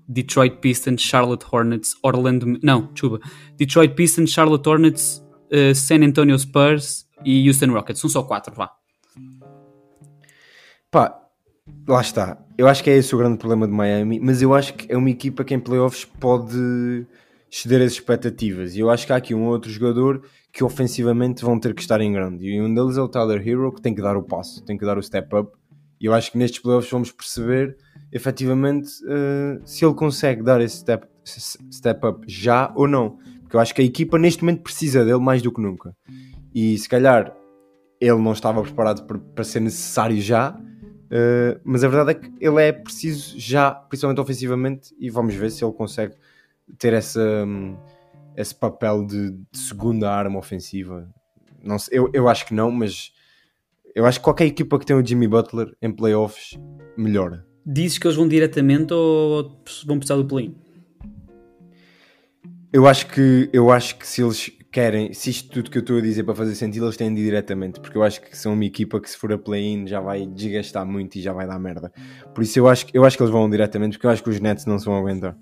[0.07, 2.57] Detroit Pistons, Charlotte Hornets, Orlando.
[2.61, 3.19] Não, desculpa.
[3.57, 5.21] Detroit Pistons, Charlotte Hornets,
[5.51, 8.01] eh, San Antonio Spurs e Houston Rockets.
[8.01, 8.71] São só quatro, vá.
[10.89, 11.21] Pá,
[11.87, 12.37] lá está.
[12.57, 14.97] Eu acho que é esse o grande problema de Miami, mas eu acho que é
[14.97, 17.05] uma equipa que em playoffs pode
[17.49, 18.75] ceder as expectativas.
[18.75, 21.99] E eu acho que há aqui um outro jogador que ofensivamente vão ter que estar
[22.01, 22.45] em grande.
[22.45, 24.85] E um deles é o Tyler Hero, que tem que dar o passo, tem que
[24.85, 25.51] dar o step up.
[25.99, 27.77] E eu acho que nestes playoffs vamos perceber
[28.11, 31.05] efetivamente eh, se ele consegue dar esse step,
[31.71, 33.17] step up já ou não.
[33.41, 35.95] Porque eu acho que a equipa neste momento precisa dele mais do que nunca.
[36.53, 37.35] E se calhar
[37.99, 40.57] ele não estava preparado para- ser necessário já,
[41.11, 45.51] Uh, mas a verdade é que ele é preciso já, principalmente ofensivamente, e vamos ver
[45.51, 46.15] se ele consegue
[46.77, 47.75] ter essa, hum,
[48.37, 51.09] esse papel de, de segunda arma ofensiva.
[51.61, 53.11] Não sei, eu, eu acho que não, mas
[53.93, 56.57] eu acho que qualquer equipa que tem o Jimmy Butler em playoffs
[56.95, 57.45] melhora.
[57.65, 60.55] Dizes que eles vão diretamente ou vão precisar do play-in?
[62.71, 65.97] Eu acho que eu acho que se eles querem, se isto tudo que eu estou
[65.97, 68.53] a dizer para fazer sentido, eles têm de ir diretamente, porque eu acho que são
[68.53, 71.59] uma equipa que se for a play-in já vai desgastar muito e já vai dar
[71.59, 71.91] merda.
[72.33, 74.29] Por isso eu acho, que- eu acho que eles vão diretamente, porque eu acho que
[74.29, 75.37] os Nets não se vão aguentar.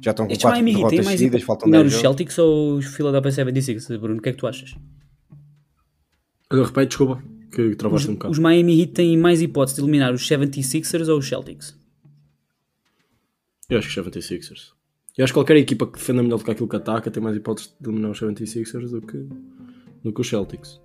[0.00, 2.00] Já estão com Estes 4 Miami derrotas mais seguidas, faltam 10 os.
[2.00, 4.18] Celtics ou os Philadelphia 76, Bruno?
[4.18, 4.74] O que é que tu achas?
[6.50, 8.32] Eu repito, desculpa, que Os, travaste um bocado.
[8.32, 11.76] os Miami Heat têm mais hipótese de eliminar os 76ers ou os Celtics?
[13.70, 14.73] Eu acho que os 76ers.
[15.16, 17.36] Eu acho que qualquer equipa que defenda melhor do que aquilo que ataca tem mais
[17.36, 19.28] hipóteses de eliminar os 76ers do que,
[20.02, 20.80] do que os Celtics.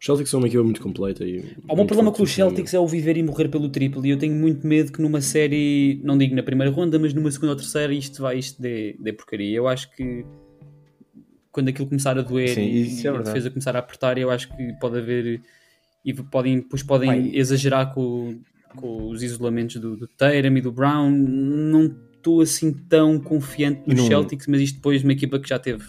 [0.00, 1.22] Os Celtics são uma equipa muito completa.
[1.24, 2.30] E Há um problema com os.
[2.30, 5.20] Celtics é o viver e morrer pelo triplo e eu tenho muito medo que numa
[5.20, 8.96] série, não digo na primeira ronda, mas numa segunda ou terceira isto vai, isto dê,
[8.98, 9.54] dê porcaria.
[9.54, 10.24] Eu acho que
[11.52, 14.48] quando aquilo começar a doer Sim, e, é a defesa começar a apertar, eu acho
[14.56, 15.42] que pode haver
[16.04, 17.30] e podem, depois podem Vai.
[17.34, 18.40] exagerar com,
[18.74, 21.10] com os isolamentos do, do Tatum e do Brown.
[21.10, 25.48] Não estou assim tão confiante nos Não- Celtics, mas isto depois de uma equipa que
[25.48, 25.84] já teve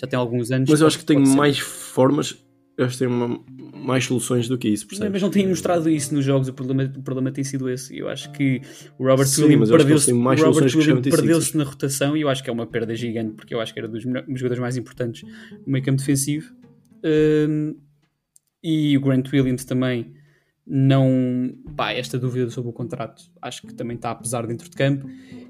[0.00, 0.68] já tem alguns anos.
[0.70, 1.36] Mas eu acho que tem ser.
[1.36, 2.36] mais formas,
[2.76, 3.40] eu acho que tem uma-
[3.76, 5.12] mais soluções do que isso, percebes?
[5.12, 7.96] Mas não têm mostrado isso nos jogos, o problema, o problema tem sido esse.
[7.96, 8.60] Eu acho que
[8.98, 11.16] o Robert Williams perdeu-se têm mais o Robert soluções que os Williams 76ers.
[11.16, 13.78] perdeu-se na rotação e eu acho que é uma perda gigante porque eu acho que
[13.78, 16.52] era dos jogadores mais importantes no meio campo defensivo.
[17.04, 17.76] Hum,
[18.62, 20.12] e o Grant Williams também
[20.66, 21.52] não.
[21.76, 25.08] Pá, esta dúvida sobre o contrato acho que também está a pesar dentro de campo.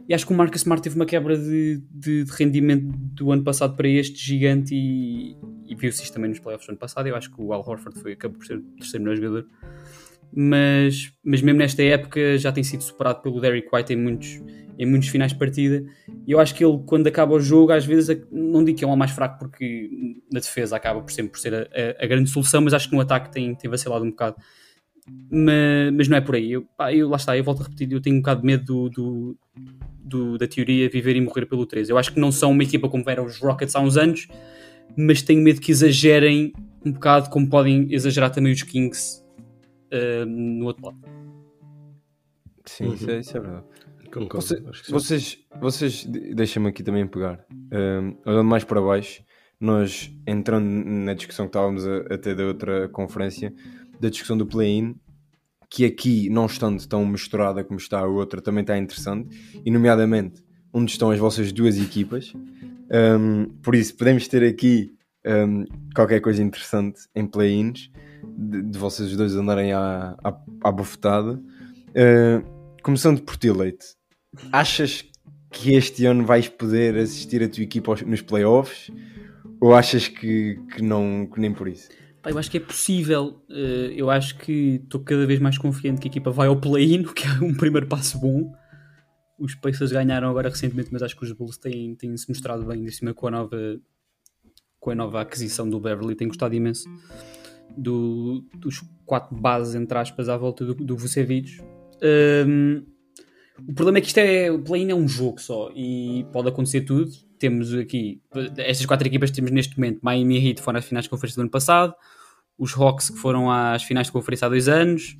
[0.08, 3.42] E acho que o Marcus Smart teve uma quebra de, de- de rendimento do ano
[3.42, 7.06] passado para este gigante e, e viu-se isto também nos playoffs do ano passado.
[7.06, 9.46] Eu acho que o Al Horford foi, acabou por ser o terceiro melhor jogador.
[10.36, 14.42] Mas, mas mesmo nesta época já tem sido superado pelo Derrick White em muitos,
[14.78, 15.84] em muitos finais de partida.
[16.26, 18.86] E eu acho que ele, quando acaba o jogo, às vezes, não digo que é
[18.88, 19.88] o mais fraco, porque
[20.32, 22.94] na defesa acaba por sempre por ser a, a- a grande solução, mas acho que
[22.96, 24.36] no ataque tem, tem vacilado um bocado.
[25.30, 26.52] Mas, mas não é por aí.
[26.52, 28.64] Eu, pá, eu- lá está, eu volto a repetir, eu tenho um bocado de medo
[28.64, 29.38] do, do-
[30.04, 31.90] do- da teoria viver e morrer pelo 13.
[31.90, 34.28] Eu acho que não são uma equipa como eram os Rockets há uns anos,
[34.96, 36.52] mas tenho medo que exagerem
[36.84, 39.22] um bocado como podem exagerar também os Kings
[39.92, 40.98] ah, no outro lado.
[42.66, 43.64] Sim, isso, é, isso é verdade.
[44.12, 44.46] Concordo.
[44.46, 44.92] Você- acho que sim.
[44.92, 47.44] vocês, vocês de- deixem-me aqui também pegar.
[47.52, 49.22] Um, olhando mais para baixo,
[49.60, 53.52] nós entrando na discussão que estávamos a, a ter da outra conferência,
[54.00, 54.94] da discussão do play-in,
[55.70, 60.42] que aqui, não estando tão misturada como está a outra, também está interessante, e nomeadamente
[60.72, 62.32] onde estão as vossas duas equipas.
[62.90, 64.94] Um, por isso, podemos ter aqui
[65.26, 67.90] um, qualquer coisa interessante em play-ins,
[68.36, 71.32] de, de vocês dois andarem à, à, à bufetada.
[71.90, 72.44] Uh,
[72.82, 73.84] começando por ti, Leite,
[74.52, 75.04] achas
[75.50, 78.90] que este ano vais poder assistir a tua equipa aos- nos playoffs?
[79.60, 81.88] Ou achas que, que, não, que nem por isso?
[82.24, 83.44] Pá, eu acho que é possível.
[83.50, 87.02] Eh, eu acho que estou cada vez mais confiante que a equipa vai ao play-in,
[87.14, 88.50] que é um primeiro passo bom.
[89.38, 92.82] Os Pacers ganharam agora recentemente, mas acho que os Bulls têm, têm se mostrado bem
[92.82, 93.56] de cima com a nova
[94.80, 96.14] com a nova aquisição do Beverly.
[96.14, 96.84] Tenho gostado imenso
[97.76, 101.58] do- dos quatro bases, entre aspas, à volta do, do Vucevic.
[102.46, 102.84] Hum,
[103.68, 106.82] o problema é que isto é o play-in é um jogo só e pode acontecer
[106.82, 107.10] tudo.
[107.44, 108.20] Temos aqui
[108.56, 111.50] estas quatro equipas temos neste momento: Miami Heat foram às finais de conferência do ano
[111.50, 111.92] passado,
[112.58, 115.14] os Hawks que foram às finais de conferência há dois anos,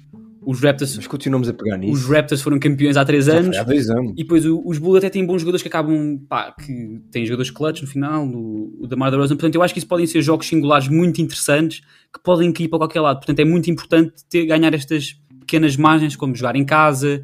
[0.47, 1.93] os Raptors, Mas continuamos a pegar nisso.
[1.93, 3.55] os Raptors foram campeões há três anos.
[3.57, 4.13] há dois anos.
[4.13, 7.51] E depois o- os Bulls até têm bons jogadores que acabam, pá, que têm jogadores
[7.51, 10.47] clutch no final, o, o Damar DeRozan, portanto eu acho que isso podem ser jogos
[10.47, 11.81] singulares muito interessantes
[12.13, 16.17] que podem cair para qualquer lado, portanto é muito importante ter, ganhar estas pequenas margens,
[16.17, 17.23] como jogar em casa,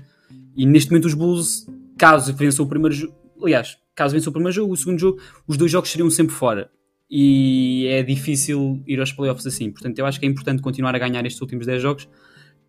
[0.54, 1.66] e neste momento os Bulls,
[1.98, 5.57] caso vençam o primeiro jogo, aliás, caso vençam o primeiro jogo, o segundo jogo, os
[5.57, 6.70] dois jogos seriam sempre fora.
[7.11, 10.98] E é difícil ir aos playoffs assim, portanto eu acho que é importante continuar a
[10.98, 12.09] ganhar estes últimos 10 jogos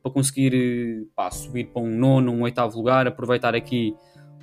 [0.02, 3.94] para conseguir eh, pá, subir para um nono, um oitavo lugar, aproveitar aqui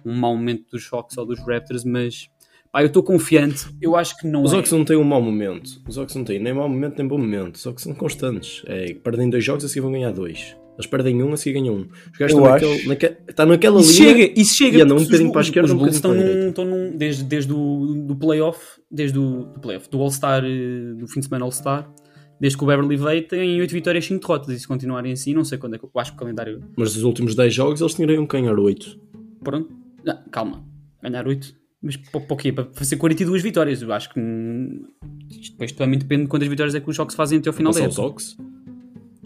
[0.04, 2.30] um mau momento dos Hawks ou dos Raptors, mas
[2.70, 3.66] pá, eu estou confiante.
[3.80, 4.56] Eu acho que não Os é.
[4.56, 5.82] Hawks não têm um mau momento.
[5.88, 7.56] Os Hawks não têm nem mau momento nem bom momento.
[7.56, 8.62] Os Hawks são constantes.
[8.66, 10.56] É, perdem dois jogos, a seguir vão ganhar dois.
[10.78, 11.80] Eles perdem um, a seguir ganham um.
[11.80, 14.14] Os gajos estão acho- naquele, naque- está naquela Isso linha.
[14.16, 14.78] chega, isso chega.
[14.78, 16.48] e anda um bocadinho os- para a esquerda, os um bocadinho para a estão, num,
[16.50, 18.60] estão num, desde, desde o do playoff,
[18.90, 21.92] desde o do playoff, do All-Star, eh, do fim de semana All-Star,
[22.40, 24.54] desde que o Beverly veio, têm 8 vitórias e 5 derrotas.
[24.54, 26.60] E se continuarem assim, não sei quando é que eu acho que o calendário.
[26.76, 28.96] Mas dos últimos 10 jogos eles teriam que ganhar 8.
[29.42, 29.68] Pronto,
[30.04, 30.64] não, calma,
[31.02, 31.58] ganhar 8.
[31.82, 32.52] Mas para para o quê?
[32.52, 33.82] Para fazer 42 vitórias.
[33.82, 34.82] Eu acho que hum,
[35.30, 37.72] isto depois também depende de quantas vitórias é que os jogos fazem até ao final
[37.72, 38.08] da são os época.
[38.08, 38.36] Hawks.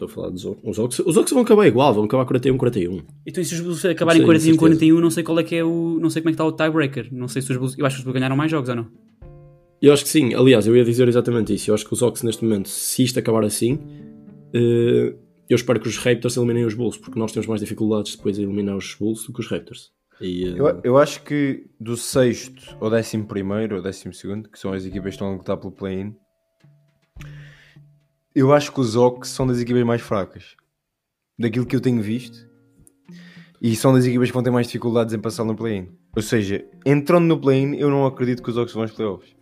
[0.03, 0.63] Estou a falar dos Hawks.
[0.65, 0.99] Os Hawks.
[1.01, 3.05] Os vão acabar igual, vão acabar 41-41.
[3.27, 4.59] Então, e se os Bulls acabarem Sim, 41 certeza.
[4.59, 5.99] 41, não sei qual é que é o.
[6.01, 7.09] Não sei como é que está o tiebreaker.
[7.13, 7.79] Não sei se os Bulls.
[7.79, 8.89] Eu acho que os Bulls ganharam mais jogos ou não.
[9.81, 11.71] Eu acho que sim, aliás, eu ia dizer exatamente isso.
[11.71, 13.81] Eu acho que os Hawks neste momento, se isto acabar assim,
[14.55, 15.15] eh,
[15.49, 18.43] eu espero que os Raptors eliminem os Bulls, porque nós temos mais dificuldades depois de
[18.43, 19.91] eliminar os Bulls do que os Raptors.
[20.21, 24.59] E, eh, Eu, eu acho que do sexto ao décimo primeiro ou décimo segundo, que
[24.59, 26.15] são as equipas que estão a lutar pelo play-in,
[28.35, 30.57] eu acho que os Hawks são das equipas mais fracas.
[31.39, 32.49] Daquilo que eu tenho visto.
[33.61, 35.89] E são das equipas que vão ter mais dificuldades em passar no play-in.
[36.17, 39.35] Ou seja, entrando no play-in, eu não acredito que os Hawks vão aos playoffs.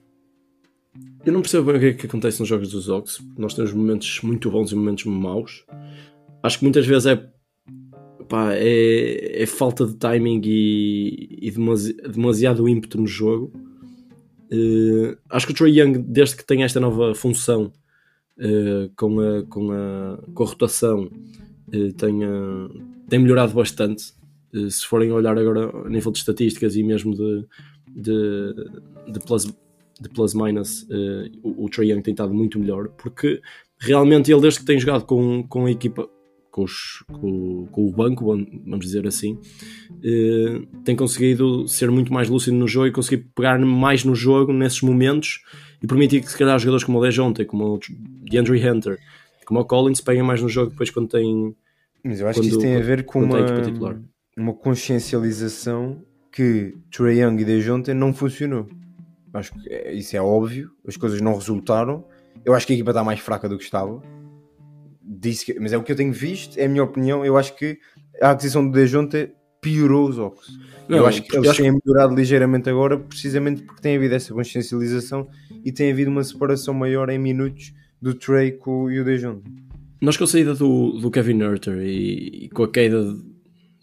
[1.25, 3.73] Eu não percebo bem o que é que acontece nos jogos dos porque Nós temos
[3.73, 5.65] momentos muito bons e momentos maus.
[6.43, 7.31] Acho que muitas vezes é,
[8.29, 13.53] pá, é, é falta de timing e, e demasi- demasiado ímpeto no jogo.
[14.51, 17.73] Eh, acho que o Trae Young, desde que tem esta nova função
[18.97, 21.11] com, a, com, a, com a rotação,
[21.73, 22.69] eh, tem, eh,
[23.09, 24.13] tem melhorado bastante.
[24.55, 27.45] Eh, se forem olhar agora a nível de estatísticas e mesmo de,
[27.89, 28.55] de,
[29.13, 33.41] de plus, de plus minus, eh, o, o Trae Young tem estado muito melhor, porque
[33.79, 36.09] realmente ele, desde que tem jogado com, com a equipa,
[36.51, 39.39] com, os- com- com o banco, vamos dizer assim,
[40.03, 44.53] eh, tem conseguido ser muito mais lúcido no jogo e conseguir pegar mais no jogo
[44.53, 45.41] nesses momentos
[45.83, 47.81] e permitir que se calhar jogadores como o Lejonte, como o
[48.31, 48.99] DeAndre Hunter,
[49.47, 51.55] como o Collins peguem mais no jogo depois quando têm
[52.05, 53.39] Mas eu acho que Quando- isso tem a ver com uma,
[54.37, 58.69] uma consciencialização que Trae Young e Dejounte não funcionou.
[59.35, 62.05] Acho que é- isso é óbvio, as coisas não resultaram.
[62.45, 64.03] Eu acho que a equipa está mais fraca do que estava.
[65.03, 67.25] Disse que- mas é o que eu tenho visto, é a minha opinião.
[67.25, 67.79] Eu acho que
[68.23, 70.35] a aquisição do Dejounte piorou os eu
[70.89, 74.33] Não, acho que eu eles acho têm melhorado ligeiramente agora, precisamente porque tem havido essa
[74.35, 75.29] consciencialização
[75.65, 79.43] e tem havido uma separação maior em minutos do Trey com o- e o Dejounte.
[80.01, 83.05] Nós com a saída do, do Kevin Herter e, e com a queda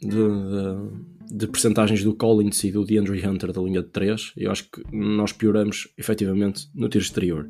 [0.02, 4.50] de, de, de percentagens do Collins e do DeAndre Hunter da linha de 3, eu
[4.52, 7.48] acho que nós pioramos efetivamente no tiro exterior.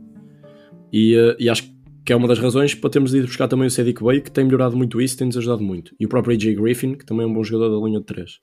[0.91, 1.76] E, eh, e acho que
[2.13, 4.75] é uma das razões para termos ido buscar também o Cedric Bay, que tem melhorado
[4.77, 5.93] muito isso, tem-nos ajudado muito.
[5.99, 8.39] E o próprio AJ Griffin, que também é um bom jogador da linha de 3.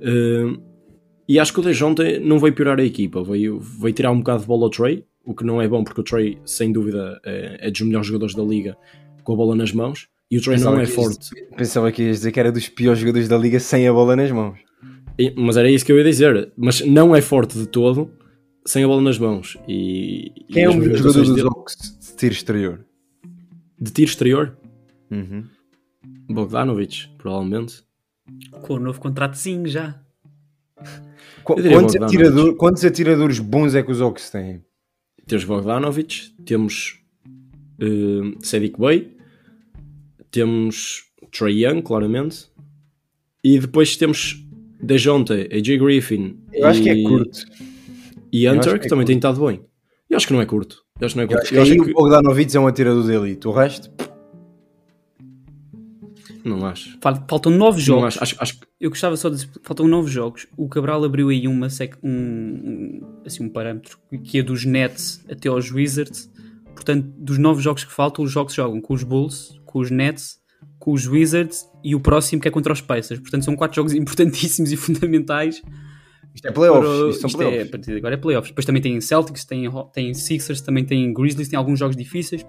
[0.00, 0.60] Uh,
[1.28, 4.40] e acho que o Dejounte não veio piorar a equipa, veio, veio tirar um bocado
[4.42, 7.68] de bola ao Trey, o que não é bom porque o Trey, sem dúvida, é,
[7.68, 8.76] é dos melhores jogadores da liga
[9.22, 10.08] com a bola nas mãos.
[10.30, 11.28] E o Trey Pensava não é que forte.
[11.36, 14.16] ias- Pensava que ias dizer que era dos piores jogadores da liga sem a bola
[14.16, 14.58] nas mãos.
[15.18, 16.50] E- Mas era isso que eu ia dizer.
[16.56, 18.10] Mas não é forte de todo
[18.64, 19.58] sem a bola nas mãos.
[19.68, 22.84] E, Quem e é o melhor jogador dos Hawks de tiro exterior?
[23.80, 24.58] de tiro exterior?
[25.10, 25.44] Uhum.
[26.28, 27.82] Bogdanovic, provavelmente.
[28.62, 30.00] Com o novo contratozinho já.
[31.44, 34.62] Qu- Quantos, atirador- quantos atiradores bons é que os Hawks têm?
[35.26, 37.00] Temos Bogdanovic, temos
[37.80, 39.16] uh, Sadiq Bey,
[40.30, 42.50] temos Trey Young, claramente,
[43.42, 44.44] e depois temos
[44.82, 47.38] Dejounte, AJ Griffin Eu acho que é curto.
[48.32, 49.06] e Hunter, que é também curto.
[49.06, 49.60] tem estado bem.
[50.08, 50.84] Eu acho que não é curto.
[51.00, 52.60] Eu acho que não é Eu acho que Eu acho aí que- o Bogdanovic é
[52.60, 53.46] um atirador de elite.
[53.48, 53.90] O resto,
[56.44, 56.96] Não acho.
[57.02, 58.04] Fal- Faltam nove Não jogos.
[58.16, 58.22] acho.
[58.22, 59.48] Acho, acho que Eu gostava só de.
[59.62, 60.46] Faltam nove jogos.
[60.56, 61.94] O Cabral abriu aí uma sec...
[62.02, 66.30] um, um- assim, um parâmetro que é dos Nets até aos Wizards.
[66.74, 70.38] Portanto, dos nove jogos que faltam, os jogos jogam com os Bulls, com os Nets,
[70.78, 73.20] com os Wizards e o próximo que é contra os Pacers.
[73.20, 75.60] Portanto, são quatro jogos importantíssimos e fundamentais.
[76.38, 76.88] Isto é playoffs.
[76.88, 77.70] para- Isto isto é, a playoffs.
[77.70, 78.50] partir de agora é playoffs.
[78.50, 82.44] Depois também tem Celtics, tem, tem Sixers, também tem Grizzlies, tem alguns jogos difíceis.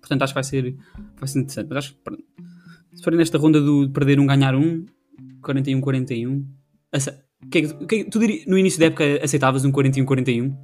[0.00, 0.74] Portanto, acho que vai ser,
[1.18, 1.66] vai ser interessante.
[1.68, 4.84] Mas acho que se forem nesta ronda do perder um, ganhar um,
[5.42, 6.44] 41-41,
[6.92, 7.10] ace-
[7.44, 10.56] o que é é que- tu diri- no início da época aceitavas um 41-41?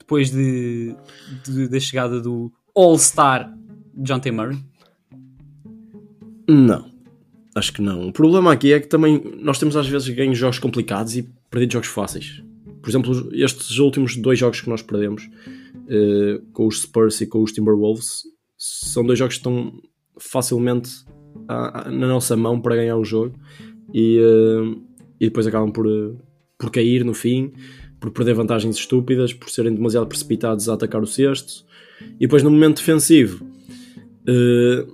[0.00, 0.94] Depois de,
[1.44, 3.52] de- da chegada do All-Star
[3.96, 4.30] John T.
[4.30, 4.58] Murray?
[6.48, 6.90] Não,
[7.54, 8.08] acho que não.
[8.08, 11.74] O problema aqui é que também nós temos às vezes ganhos jogos complicados e perdidos
[11.74, 12.42] jogos fáceis.
[12.82, 15.28] Por exemplo, estes últimos dois jogos que nós perdemos,
[15.88, 18.22] eh, com os Spurs e com os Timberwolves,
[18.58, 19.72] são dois jogos que estão
[20.18, 20.90] facilmente
[21.48, 23.34] à- à- na nossa mão para ganhar o jogo
[23.92, 24.76] e, eh,
[25.20, 26.12] e depois acabam por, eh,
[26.58, 27.52] por cair no fim,
[28.00, 31.64] por perder vantagens estúpidas, por serem demasiado precipitados a atacar o cesto.
[32.16, 33.46] E depois no momento defensivo,
[34.26, 34.86] eh,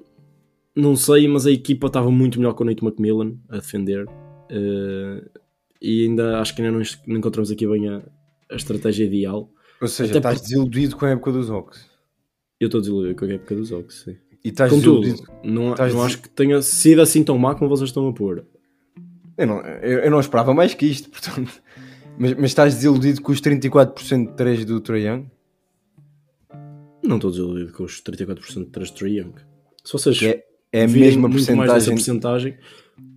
[0.80, 4.06] não sei, mas a equipa estava muito melhor com o Nate McMillan a defender.
[4.50, 5.22] eh,
[5.82, 8.02] e ainda acho que ainda não, não encontramos aqui bem a,
[8.50, 9.50] a estratégia ideal.
[9.80, 11.88] Ou seja, Até estás porque- desiludido com a época dos Hawks.
[12.60, 14.16] Eu estou desiludido com a época dos Oaks, sim.
[14.44, 15.32] E estás Contudo, desiludido.
[15.42, 18.12] não, estás não des- acho que tenha sido assim tão má como vocês estão a
[18.12, 18.44] pôr.
[19.38, 21.62] Eu não, eu, eu não esperava mais que isto, portanto.
[22.18, 25.26] Mas, mas estás desiludido com os 34% de 3 do Trae Young?
[27.02, 29.32] Não estou desiludido com os 34% de 3 de Trae Young.
[29.82, 31.94] Se vocês Que é, é a mesma porcentagem.
[31.94, 32.54] porcentagem,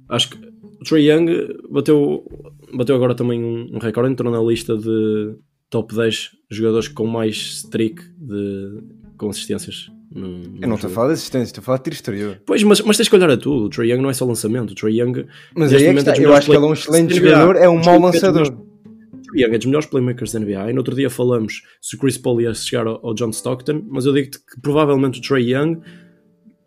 [0.09, 1.27] acho que o Trae Young
[1.69, 2.25] bateu,
[2.73, 5.35] bateu agora também um, um recorde, entrou na lista de
[5.69, 8.81] top 10 jogadores com mais streak de
[9.17, 9.89] consistências.
[10.13, 12.41] No, no Eu não estou a falar de assistência, estou a falar de tiro exterior.
[12.45, 13.65] Pois, mas, mas tens que olhar a tudo.
[13.65, 14.71] O Trae Young não é só lançamento.
[14.71, 16.11] O Trae Young, Mas aí é que momento, está.
[16.11, 18.49] dos Eu acho que ele é um play- excelente jogador, é um mau é lançador.
[18.51, 20.69] Trae Young é dos melhores playmakers da NBA.
[20.69, 23.81] E no outro dia falamos se o Chris Paul ia chegar ao, ao John Stockton,
[23.89, 25.79] mas eu digo-te que provavelmente o Trae Young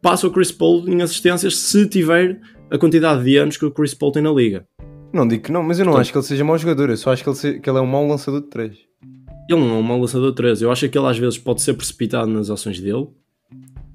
[0.06, 2.38] passa o Chris Paul em assistências se tiver
[2.70, 4.64] a quantidade de anos que o Chris Paul tem na liga.
[5.12, 6.90] Não digo que não, mas eu não Portanto- acho que ele seja mau jogador.
[6.90, 8.76] Eu só acho que ele, se- que ele é um mau lançador de 3.
[9.50, 10.62] Ele não é um mau lançador de 13.
[10.62, 13.08] Eu acho que ele às vezes pode ser precipitado nas ações dele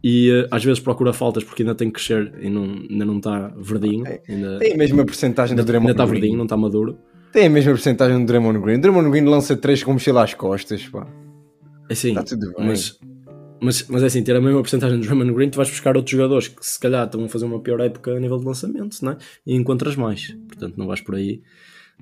[0.04, 3.16] e eh, às vezes procura faltas porque ainda tem que crescer e não, ainda não
[3.18, 4.04] está verdinho.
[4.28, 6.98] Ainda, Tem a mesma porcentagem do Draymond ainda está verdinho, não está maduro.
[7.32, 8.82] Tem a mesma porcentagem do Draymond Green.
[8.82, 10.86] Draymond Green lança 3 com mochila às costas.
[10.90, 11.08] Pá.
[11.90, 12.68] É assim, Está tudo bem.
[12.68, 12.98] mas,
[13.62, 16.12] mas, mas é assim, ter a mesma porcentagem do Draymond Green, tu vais buscar outros
[16.12, 19.12] jogadores que se calhar estão a fazer uma pior época a nível de lançamento, não
[19.14, 19.18] é?
[19.46, 20.36] E encontras mais.
[20.48, 21.42] Portanto, não vais por aí.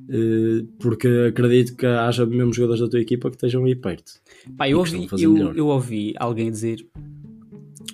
[0.10, 4.13] eh, Porque acredito que haja mesmo jogadores da tua equipa que estejam aí perto.
[4.58, 6.86] Pá, eu ouvi, eu, eu ouvi alguém dizer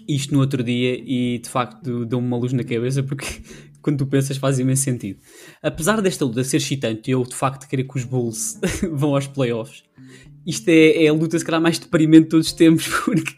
[0.07, 3.25] isto no outro dia e de facto deu-me uma luz na cabeça porque
[3.81, 5.19] quando tu pensas faz imenso sentido.
[5.63, 8.59] Apesar desta luta ser excitante e eu de facto querer que os Bulls
[8.91, 9.83] vão aos playoffs,
[10.45, 13.33] isto é, é a luta se calhar mais deprimente de todos os tempos porque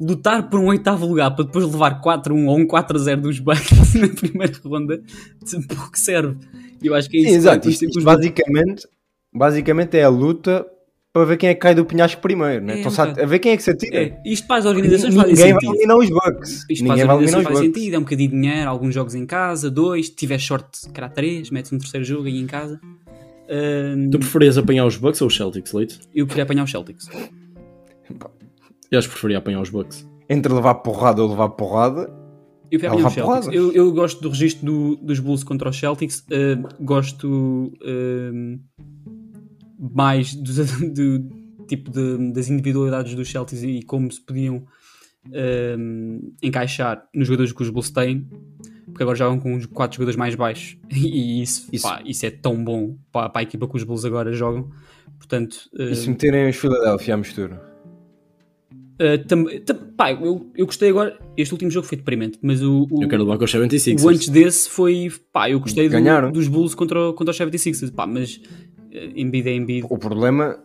[0.00, 4.08] lutar por um oitavo lugar para depois levar 4-1 ou um 4-0 dos Bucks na
[4.08, 6.36] primeira ronda de pouco serve.
[6.82, 7.60] Eu acho que é Sim, isso exato.
[7.62, 8.86] que Isto, isto basicamente,
[9.34, 10.64] basicamente é a luta
[11.12, 12.64] para ver quem é que cai do penhasco primeiro.
[12.64, 12.74] Né?
[12.74, 13.96] É, Estão um a, a ver quem é que se atira.
[13.96, 15.74] É, isto para as organizações faz Ninguém vai sentido.
[15.74, 16.50] eliminar os Bucks.
[16.50, 18.94] Isto para Ninguém as vai eliminar organizações faz sentido, é um bocadinho de dinheiro, alguns
[18.94, 22.46] jogos em casa, dois, se tiver short, calhar três, metes um terceiro jogo aí em
[22.46, 22.80] casa.
[23.50, 26.00] Ahm, Tu preferias apanhar os Bucks ou os Celtics, Leite?
[26.14, 27.08] eu preferia apanhar os Celtics.
[28.90, 30.06] Eu acho que preferia apanhar os Bucks.
[30.28, 32.12] Entre levar porrada ou levar porrada,
[32.70, 33.14] Eu Celtics.
[33.14, 33.54] porrada.
[33.54, 38.58] Eu, eu gosto do registro do- dos Bulls contra os Celtics, ahm, gosto ahm,
[39.78, 40.56] mais dos,
[40.92, 41.28] do,
[41.66, 44.64] tipo de- das individualidades dos Celtics e como se podiam
[45.78, 48.26] um, encaixar nos jogadores que os Bulls têm,
[48.98, 51.86] porque agora jogam com os quatro jogadores mais baixos e isso, Isso.
[51.86, 54.70] pá, isso é tão bom para, para a equipa que os Bulls agora jogam.
[55.16, 57.62] Portanto, uh, E se meterem os Philadelphia à mistura?
[59.00, 61.16] uh, tam- tam- pá, eu, eu gostei agora.
[61.36, 64.04] Este último jogo foi deprimente, mas o, o, Eu quero levar com os 76ers.
[64.04, 66.32] o antes desse foi pá, eu gostei do- Ganharam.
[66.32, 68.40] dos Bulls contra, contra os 76ers, pá, mas uh,
[69.14, 69.86] Embiid é Embiid.
[69.88, 70.58] O problema,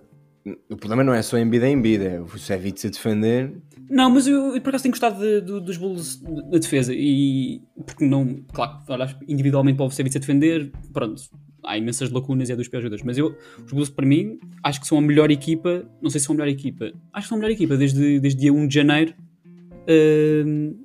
[0.69, 3.51] o problema não é só Embiid é Embiid, é o Savic a defender.
[3.89, 7.61] Não, mas eu, eu por acaso tenho gostado de- do- dos Bulls na defesa e
[7.85, 8.79] porque não, claro,
[9.27, 11.21] individualmente para o Vucevic a defender, pronto,
[11.63, 13.35] há imensas lacunas e é dos piores jogadores, mas eu,
[13.65, 16.37] os Bulls para mim, acho que são a melhor equipa, não sei se são a
[16.37, 19.13] melhor equipa, acho que são a melhor equipa desde, desde dia 1 de janeiro
[20.45, 20.75] hum,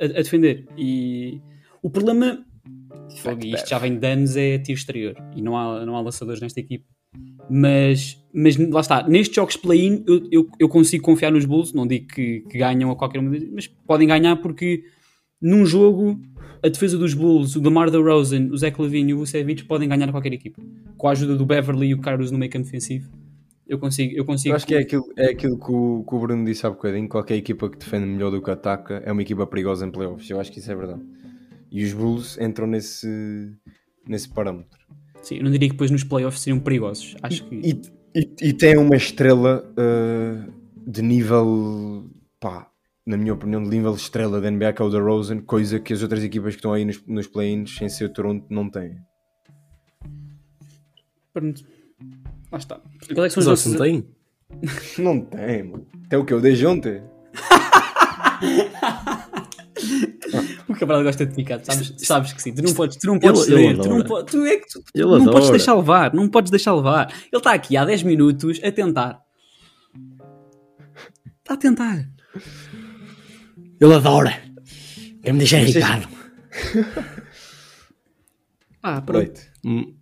[0.00, 0.66] a, a defender.
[0.76, 1.40] E
[1.82, 2.44] o problema,
[3.44, 5.16] e isto já vem de anos, é tiro exterior.
[5.36, 6.84] E não há, não há lançadores nesta equipa.
[7.50, 11.86] Mas, mas lá está, nestes jogos play-in eu, eu, eu consigo confiar nos Bulls, não
[11.86, 14.84] digo que, que ganham a qualquer momento, mas podem ganhar porque
[15.40, 16.18] num jogo
[16.62, 20.10] a defesa dos Bulls, o DeMar DeRozan, o Zach Levine e o Vucevic podem ganhar
[20.10, 20.62] qualquer equipa.
[20.96, 23.10] Com a ajuda do Beverly e o Carlos no meio campo defensivo,
[23.66, 24.14] eu consigo.
[24.14, 26.66] Eu consigo Eu acho que é aquilo, é aquilo que, o, que o Bruno disse
[26.66, 29.90] há bocadinho: qualquer equipa que defende melhor do que ataca é uma equipa perigosa em
[29.90, 30.28] playoffs.
[30.30, 31.02] Eu acho que isso é verdade.
[31.70, 33.52] E os Bulls entram nesse,
[34.06, 34.78] nesse parâmetro.
[35.24, 37.16] Sim, eu não diria que depois nos playoffs seriam perigosos.
[37.22, 37.54] Acho que.
[37.54, 37.80] E,
[38.14, 40.52] e, e tem uma estrela uh,
[40.86, 42.04] de nível,
[42.38, 42.68] pá,
[43.06, 46.02] na minha opinião, de nível estrela da NBA, que é o DeRozan, coisa que as
[46.02, 48.98] outras equipas que estão aí nos, nos play-ins, sem ser o Toronto, não têm.
[51.32, 51.64] Pronto.
[52.52, 52.80] Lá está.
[53.14, 53.72] Qual é que são os nossos...
[53.72, 54.04] não tem?
[54.98, 55.86] Não tem, mano.
[56.08, 56.34] Tem o que?
[56.34, 57.02] O desde ontem?
[60.86, 62.52] Cabral gosta de picar, sabes, sabes que sim.
[62.54, 65.26] Tu não podes, tu não podes Ele- tu não, po- tu é que tu, não
[65.26, 67.08] podes deixar levar, não podes deixar levar.
[67.12, 69.20] Ele está aqui há 10 minutos a tentar.
[71.40, 72.08] Está a tentar.
[73.80, 74.40] Ele adora.
[75.22, 76.06] Quer me deixar irritado.
[78.82, 79.40] Ah, pronto.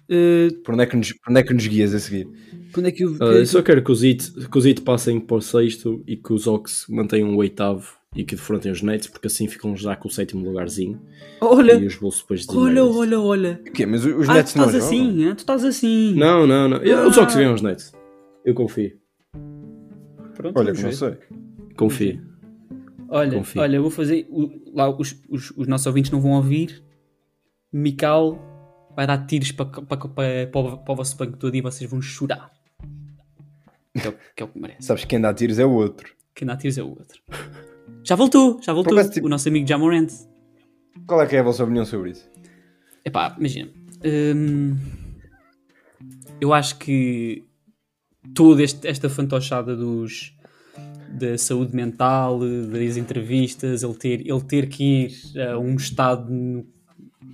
[0.08, 2.28] Eh, Por onde, é que nos, por onde é que nos guias a seguir?
[2.72, 3.16] quando é que eu.
[3.20, 6.16] ah, eu só quero que os It, que os It passem para o sexto e
[6.16, 9.96] que os Ox mantenham o oitavo e que defrontem os Nets, porque assim ficam já
[9.96, 11.00] com o sétimo lugarzinho.
[11.40, 12.98] olha, E os Bulls depois olha, desenvolvem-se.
[13.14, 13.60] olha, olha.
[13.66, 13.86] O quê?
[13.86, 14.86] Mas os Ah, tu Nets não estás jogam?
[14.88, 16.14] assim, ah, tu estás assim.
[16.14, 16.76] Não, não, não.
[16.78, 17.22] Eu- Os Ah.
[17.22, 17.92] Ox ganham os Nets.
[18.44, 18.98] Eu confio.
[20.34, 21.16] Pronto, Olha, que não sei.
[21.76, 22.22] Confio.
[23.08, 23.60] Olha, Confio.
[23.60, 24.26] olha, eu vou fazer.
[24.74, 26.82] lá os, os, os nossos ouvintes não vão ouvir.
[27.72, 28.38] Mical
[28.96, 32.50] vai dar tiros para, para, para, para o vosso banco todo e vocês vão chorar.
[33.94, 34.82] Que é o que, é o que merece.
[34.86, 36.14] Sabes que quem dá tiros é o outro.
[36.34, 37.20] Quem dá tiros é o outro.
[38.04, 38.92] Já voltou, já voltou.
[38.94, 40.10] Acaso, tipo- O nosso amigo Jamorant.
[41.06, 42.28] Qual é que é a vossa opinião sobre isso?
[43.04, 43.70] Epá, imagina.
[44.04, 44.76] hum,
[46.40, 47.44] eu acho que
[48.34, 50.34] toda este- esta fantochada dos
[51.08, 54.82] da saúde mental, das entrevistas, ele ter, ele ter que
[55.34, 56.66] ir a um estado no,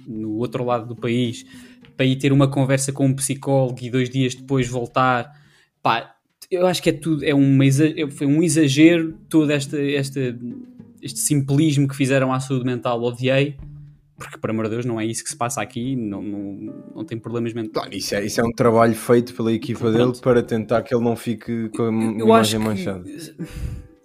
[0.06, 1.46] no outro lado do país
[1.96, 5.32] para ir ter uma conversa com um psicólogo e dois dias depois voltar,
[5.82, 6.16] pá,
[6.50, 10.20] eu acho que é tudo, é uma, exa- foi um exagero todo esta, esta,
[11.02, 13.56] este simplismo que fizeram à saúde mental, odiei,
[14.16, 17.04] porque, por amor de Deus, não é isso que se passa aqui, não, não, não
[17.04, 17.72] tem problemas mentais.
[17.74, 20.20] Claro, isso é, isso é um trabalho feito pela equipa dele Pronto.
[20.22, 21.92] para tentar que ele não fique com a Eu
[22.26, 23.04] imagem acho manchada.
[23.04, 23.34] que...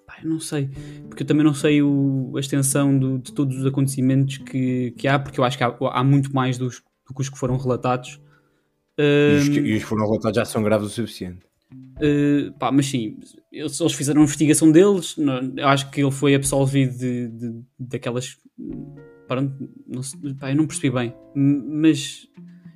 [0.05, 0.69] Pá, eu não sei,
[1.09, 5.07] porque eu também não sei o- a extensão do- de todos os acontecimentos que, que
[5.07, 7.57] há, porque eu acho que há, há muito mais dos, do que os que foram
[7.57, 8.19] relatados.
[8.99, 11.39] E os, que, e os que foram relatados já são graves o suficiente.
[12.03, 13.17] Uh, pá, mas sim,
[13.51, 15.15] eles, eles fizeram a investigação deles.
[15.17, 18.37] não- eu acho que ele foi absolvido de, de- daquelas.
[19.27, 20.01] Pronto, não,
[20.35, 22.27] pá, eu não percebi bem, mas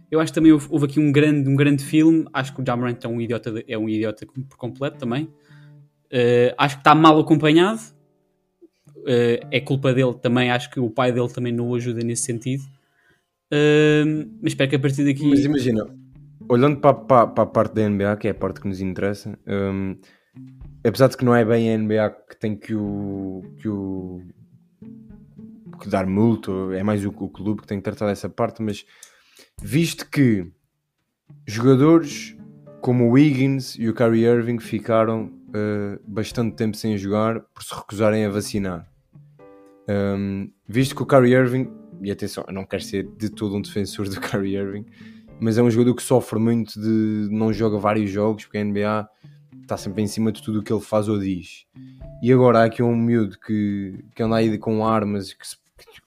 [0.10, 2.26] eu acho que também houve, houve aqui um grande, um grande filme.
[2.32, 5.26] Acho que o Jamorant é um idiota, é um idiota por completo também.
[6.06, 7.82] Uh, acho que está mal acompanhado.
[9.00, 10.50] Uh, é culpa dele também.
[10.52, 12.64] Acho que o pai dele também não o ajuda nesse sentido.
[14.42, 15.26] Mas espero que a partir daqui.
[15.26, 15.86] Mas imagina,
[16.50, 19.38] olhando para, para, para a parte da NBA, que é a parte que nos interessa,
[19.48, 19.98] hum,
[20.86, 23.44] apesar de que não é bem a NBA que tem que o.
[23.58, 24.22] Que o
[25.80, 28.84] que dar multa, é mais o, o clube que tem que tratar dessa parte, mas
[29.62, 30.52] visto que
[31.46, 32.36] jogadores
[32.82, 37.76] como o Wiggins e o Kyrie Irving ficaram uh, bastante tempo sem jogar por se
[37.76, 38.88] recusarem a vacinar.
[39.90, 41.70] Um, visto que o Kyrie Irving,
[42.02, 44.86] e atenção, eu não quero ser de todo um defensor do Kyrie Irving,
[45.40, 49.08] mas é um jogador que sofre muito de não joga vários jogos, porque a NBA
[49.62, 51.66] está sempre em cima de tudo o que ele faz ou diz.
[52.22, 55.46] E agora há aqui um miúdo que, que anda aí com armas, que,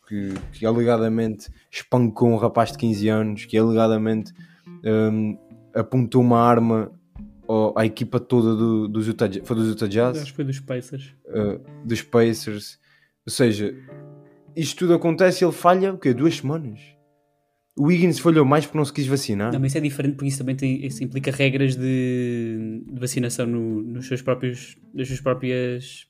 [0.08, 4.32] que, que alegadamente espancou um rapaz de 15 anos, que alegadamente
[4.84, 5.38] hum,
[5.74, 6.90] apontou uma arma
[7.76, 11.14] à equipa toda do, dos, Utah, foi dos Utah Jazz Acho que foi dos Pacers.
[11.26, 12.78] uh, dos Pacers
[13.26, 13.74] Ou seja,
[14.54, 16.14] isto tudo acontece e ele falha, o quê?
[16.14, 16.80] Duas semanas?
[17.80, 19.52] O Wiggins falhou mais porque não se quis vacinar.
[19.52, 23.46] Não, mas isso é diferente porque isso também tem, isso implica regras de, de vacinação
[23.46, 26.06] no- nos seus próprios, nas suas próprias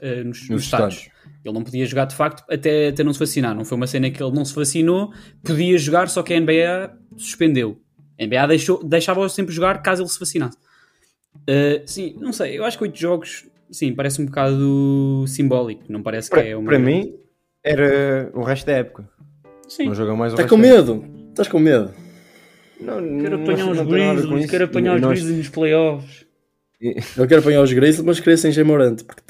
[0.00, 1.08] eh, nos, nos estados.
[1.44, 3.54] Ele não podia jogar de facto até, até não se vacinar.
[3.54, 5.12] Não foi uma cena que ele não se vacinou,
[5.44, 7.80] podia jogar, só que a NBA suspendeu.
[8.18, 10.56] A NBA deixou, deixava-o sempre jogar caso ele se vacinasse.
[11.46, 15.84] Eh, sim, não sei, eu acho que oito jogos, sim, parece um bocado simbólico.
[15.88, 16.66] Não parece que Para, é uma.
[16.68, 17.14] para mim,
[17.62, 19.08] era o resto da época.
[19.68, 19.86] Sim.
[19.86, 21.04] Não joga mais o Estás com medo?
[21.30, 21.90] Estás com medo?
[22.80, 26.26] Não, Quero não- apanhar não os Grizzlies, quero apanhar os Grizzlies nos playoffs.
[27.16, 29.04] Eu quero apanhar os Grizzlies, mas queria sem Jamorante.
[29.04, 29.22] Porque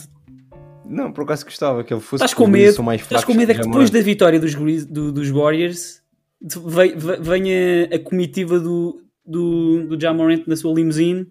[0.89, 2.25] Não, por acaso gostava que ele fosse.
[2.25, 4.55] Estás com medo, estás com medo é que depois da vitória dos,
[4.87, 6.01] do- dos Warriors
[7.21, 11.27] venha a comitiva do, do, do Ja Morant na sua limusine.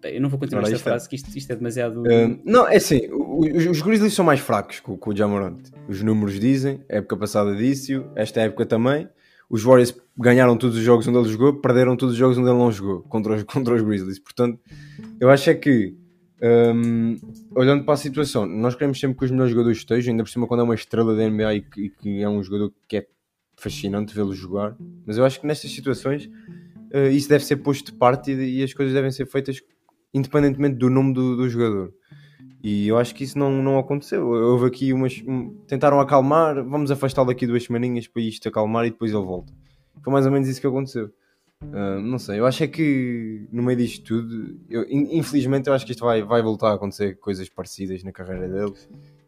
[0.00, 2.02] Bem, eu não vou continuar Ora, esta é- frase, que isto, isto é demasiado.
[2.02, 5.58] Um, não, é assim, os, os Grizzlies são mais fracos que, o- que o Jamorant.
[5.88, 9.08] Os números dizem, a época passada disse esta época também.
[9.50, 12.58] Os Warriors ganharam todos os jogos onde ele jogou, perderam todos os jogos onde ele
[12.58, 14.18] não jogou contra os, contra os Grizzlies.
[14.18, 14.60] Portanto,
[15.18, 15.96] eu acho é que,
[16.42, 17.16] um,
[17.56, 20.46] olhando para a situação, nós queremos sempre que os melhores jogadores estejam, ainda por cima
[20.46, 23.06] quando é uma estrela da NBA e que, e que é um jogador que é
[23.56, 24.76] fascinante vê-lo jogar.
[25.06, 26.26] Mas eu acho que nestas situações
[26.92, 29.60] uh, isso deve ser posto de parte e, e as coisas devem ser feitas
[30.12, 31.92] independentemente do nome do, do jogador.
[32.62, 34.26] E eu acho que isso não, não aconteceu.
[34.28, 35.22] Houve aqui umas.
[35.26, 39.52] um- tentaram acalmar, vamos afastá-lo aqui duas semaninhas para isto acalmar e depois ele volta.
[40.02, 41.10] Foi mais ou menos isso que aconteceu.
[41.72, 45.74] Ah, não sei, eu acho é que no meio disto tudo, eu- in- infelizmente eu
[45.74, 48.74] acho que isto vai, vai voltar a acontecer coisas parecidas na carreira dele.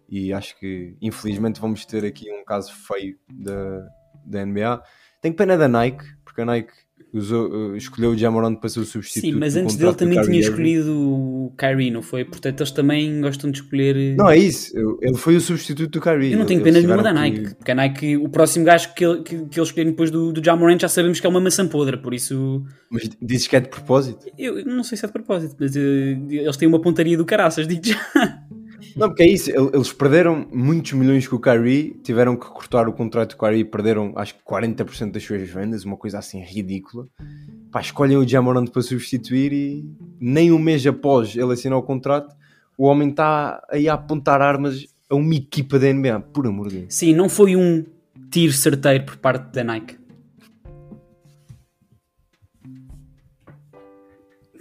[0.09, 3.87] E acho que infelizmente vamos ter aqui um caso feio da,
[4.25, 4.83] da NBA.
[5.21, 6.73] Tenho pena da Nike, porque a Nike
[7.13, 9.33] usou, eh, escolheu o Jamorant para ser o substituto.
[9.33, 12.25] Sim, mas antes dele também tinha escolhido o Kyrie, não foi?
[12.25, 14.17] Portanto, eles também gostam de escolher.
[14.17, 14.73] Não, é isso.
[15.01, 16.33] Ele foi o substituto do Kyrie.
[16.33, 19.05] Eu não tenho pena nenhuma da Nike, que- porque a Nike, o próximo gajo que,
[19.05, 20.43] ele- que, que eles escolherem depois do, do
[20.81, 24.27] já sabemos que é uma maçã podre, por isso Mas dizes que é de propósito?
[24.39, 27.67] eu não sei se é de propósito, mas eh, eles têm uma pontaria do caraças,
[27.67, 27.99] digo já.
[28.97, 29.51] Não, porque é isso.
[29.51, 33.61] el- Eles perderam muitos milhões com o Kyrie, tiveram que cortar o contrato do Kyrie
[33.61, 37.07] e perderam acho que 40% das suas vendas, uma coisa assim ridícula.
[37.71, 39.85] Pá, escolhem o Jamorant para substituir e
[40.21, 42.35] nem um mês após ele assinar o contrato,
[42.77, 46.79] o homem está aí a apontar armas a uma equipa da NBA, por amor de
[46.81, 46.95] Deus.
[46.95, 47.85] Sim, não foi um
[48.31, 49.99] tiro certeiro por parte da Nike.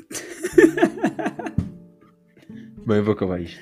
[2.89, 3.59] Bem, eu vou acabar isto.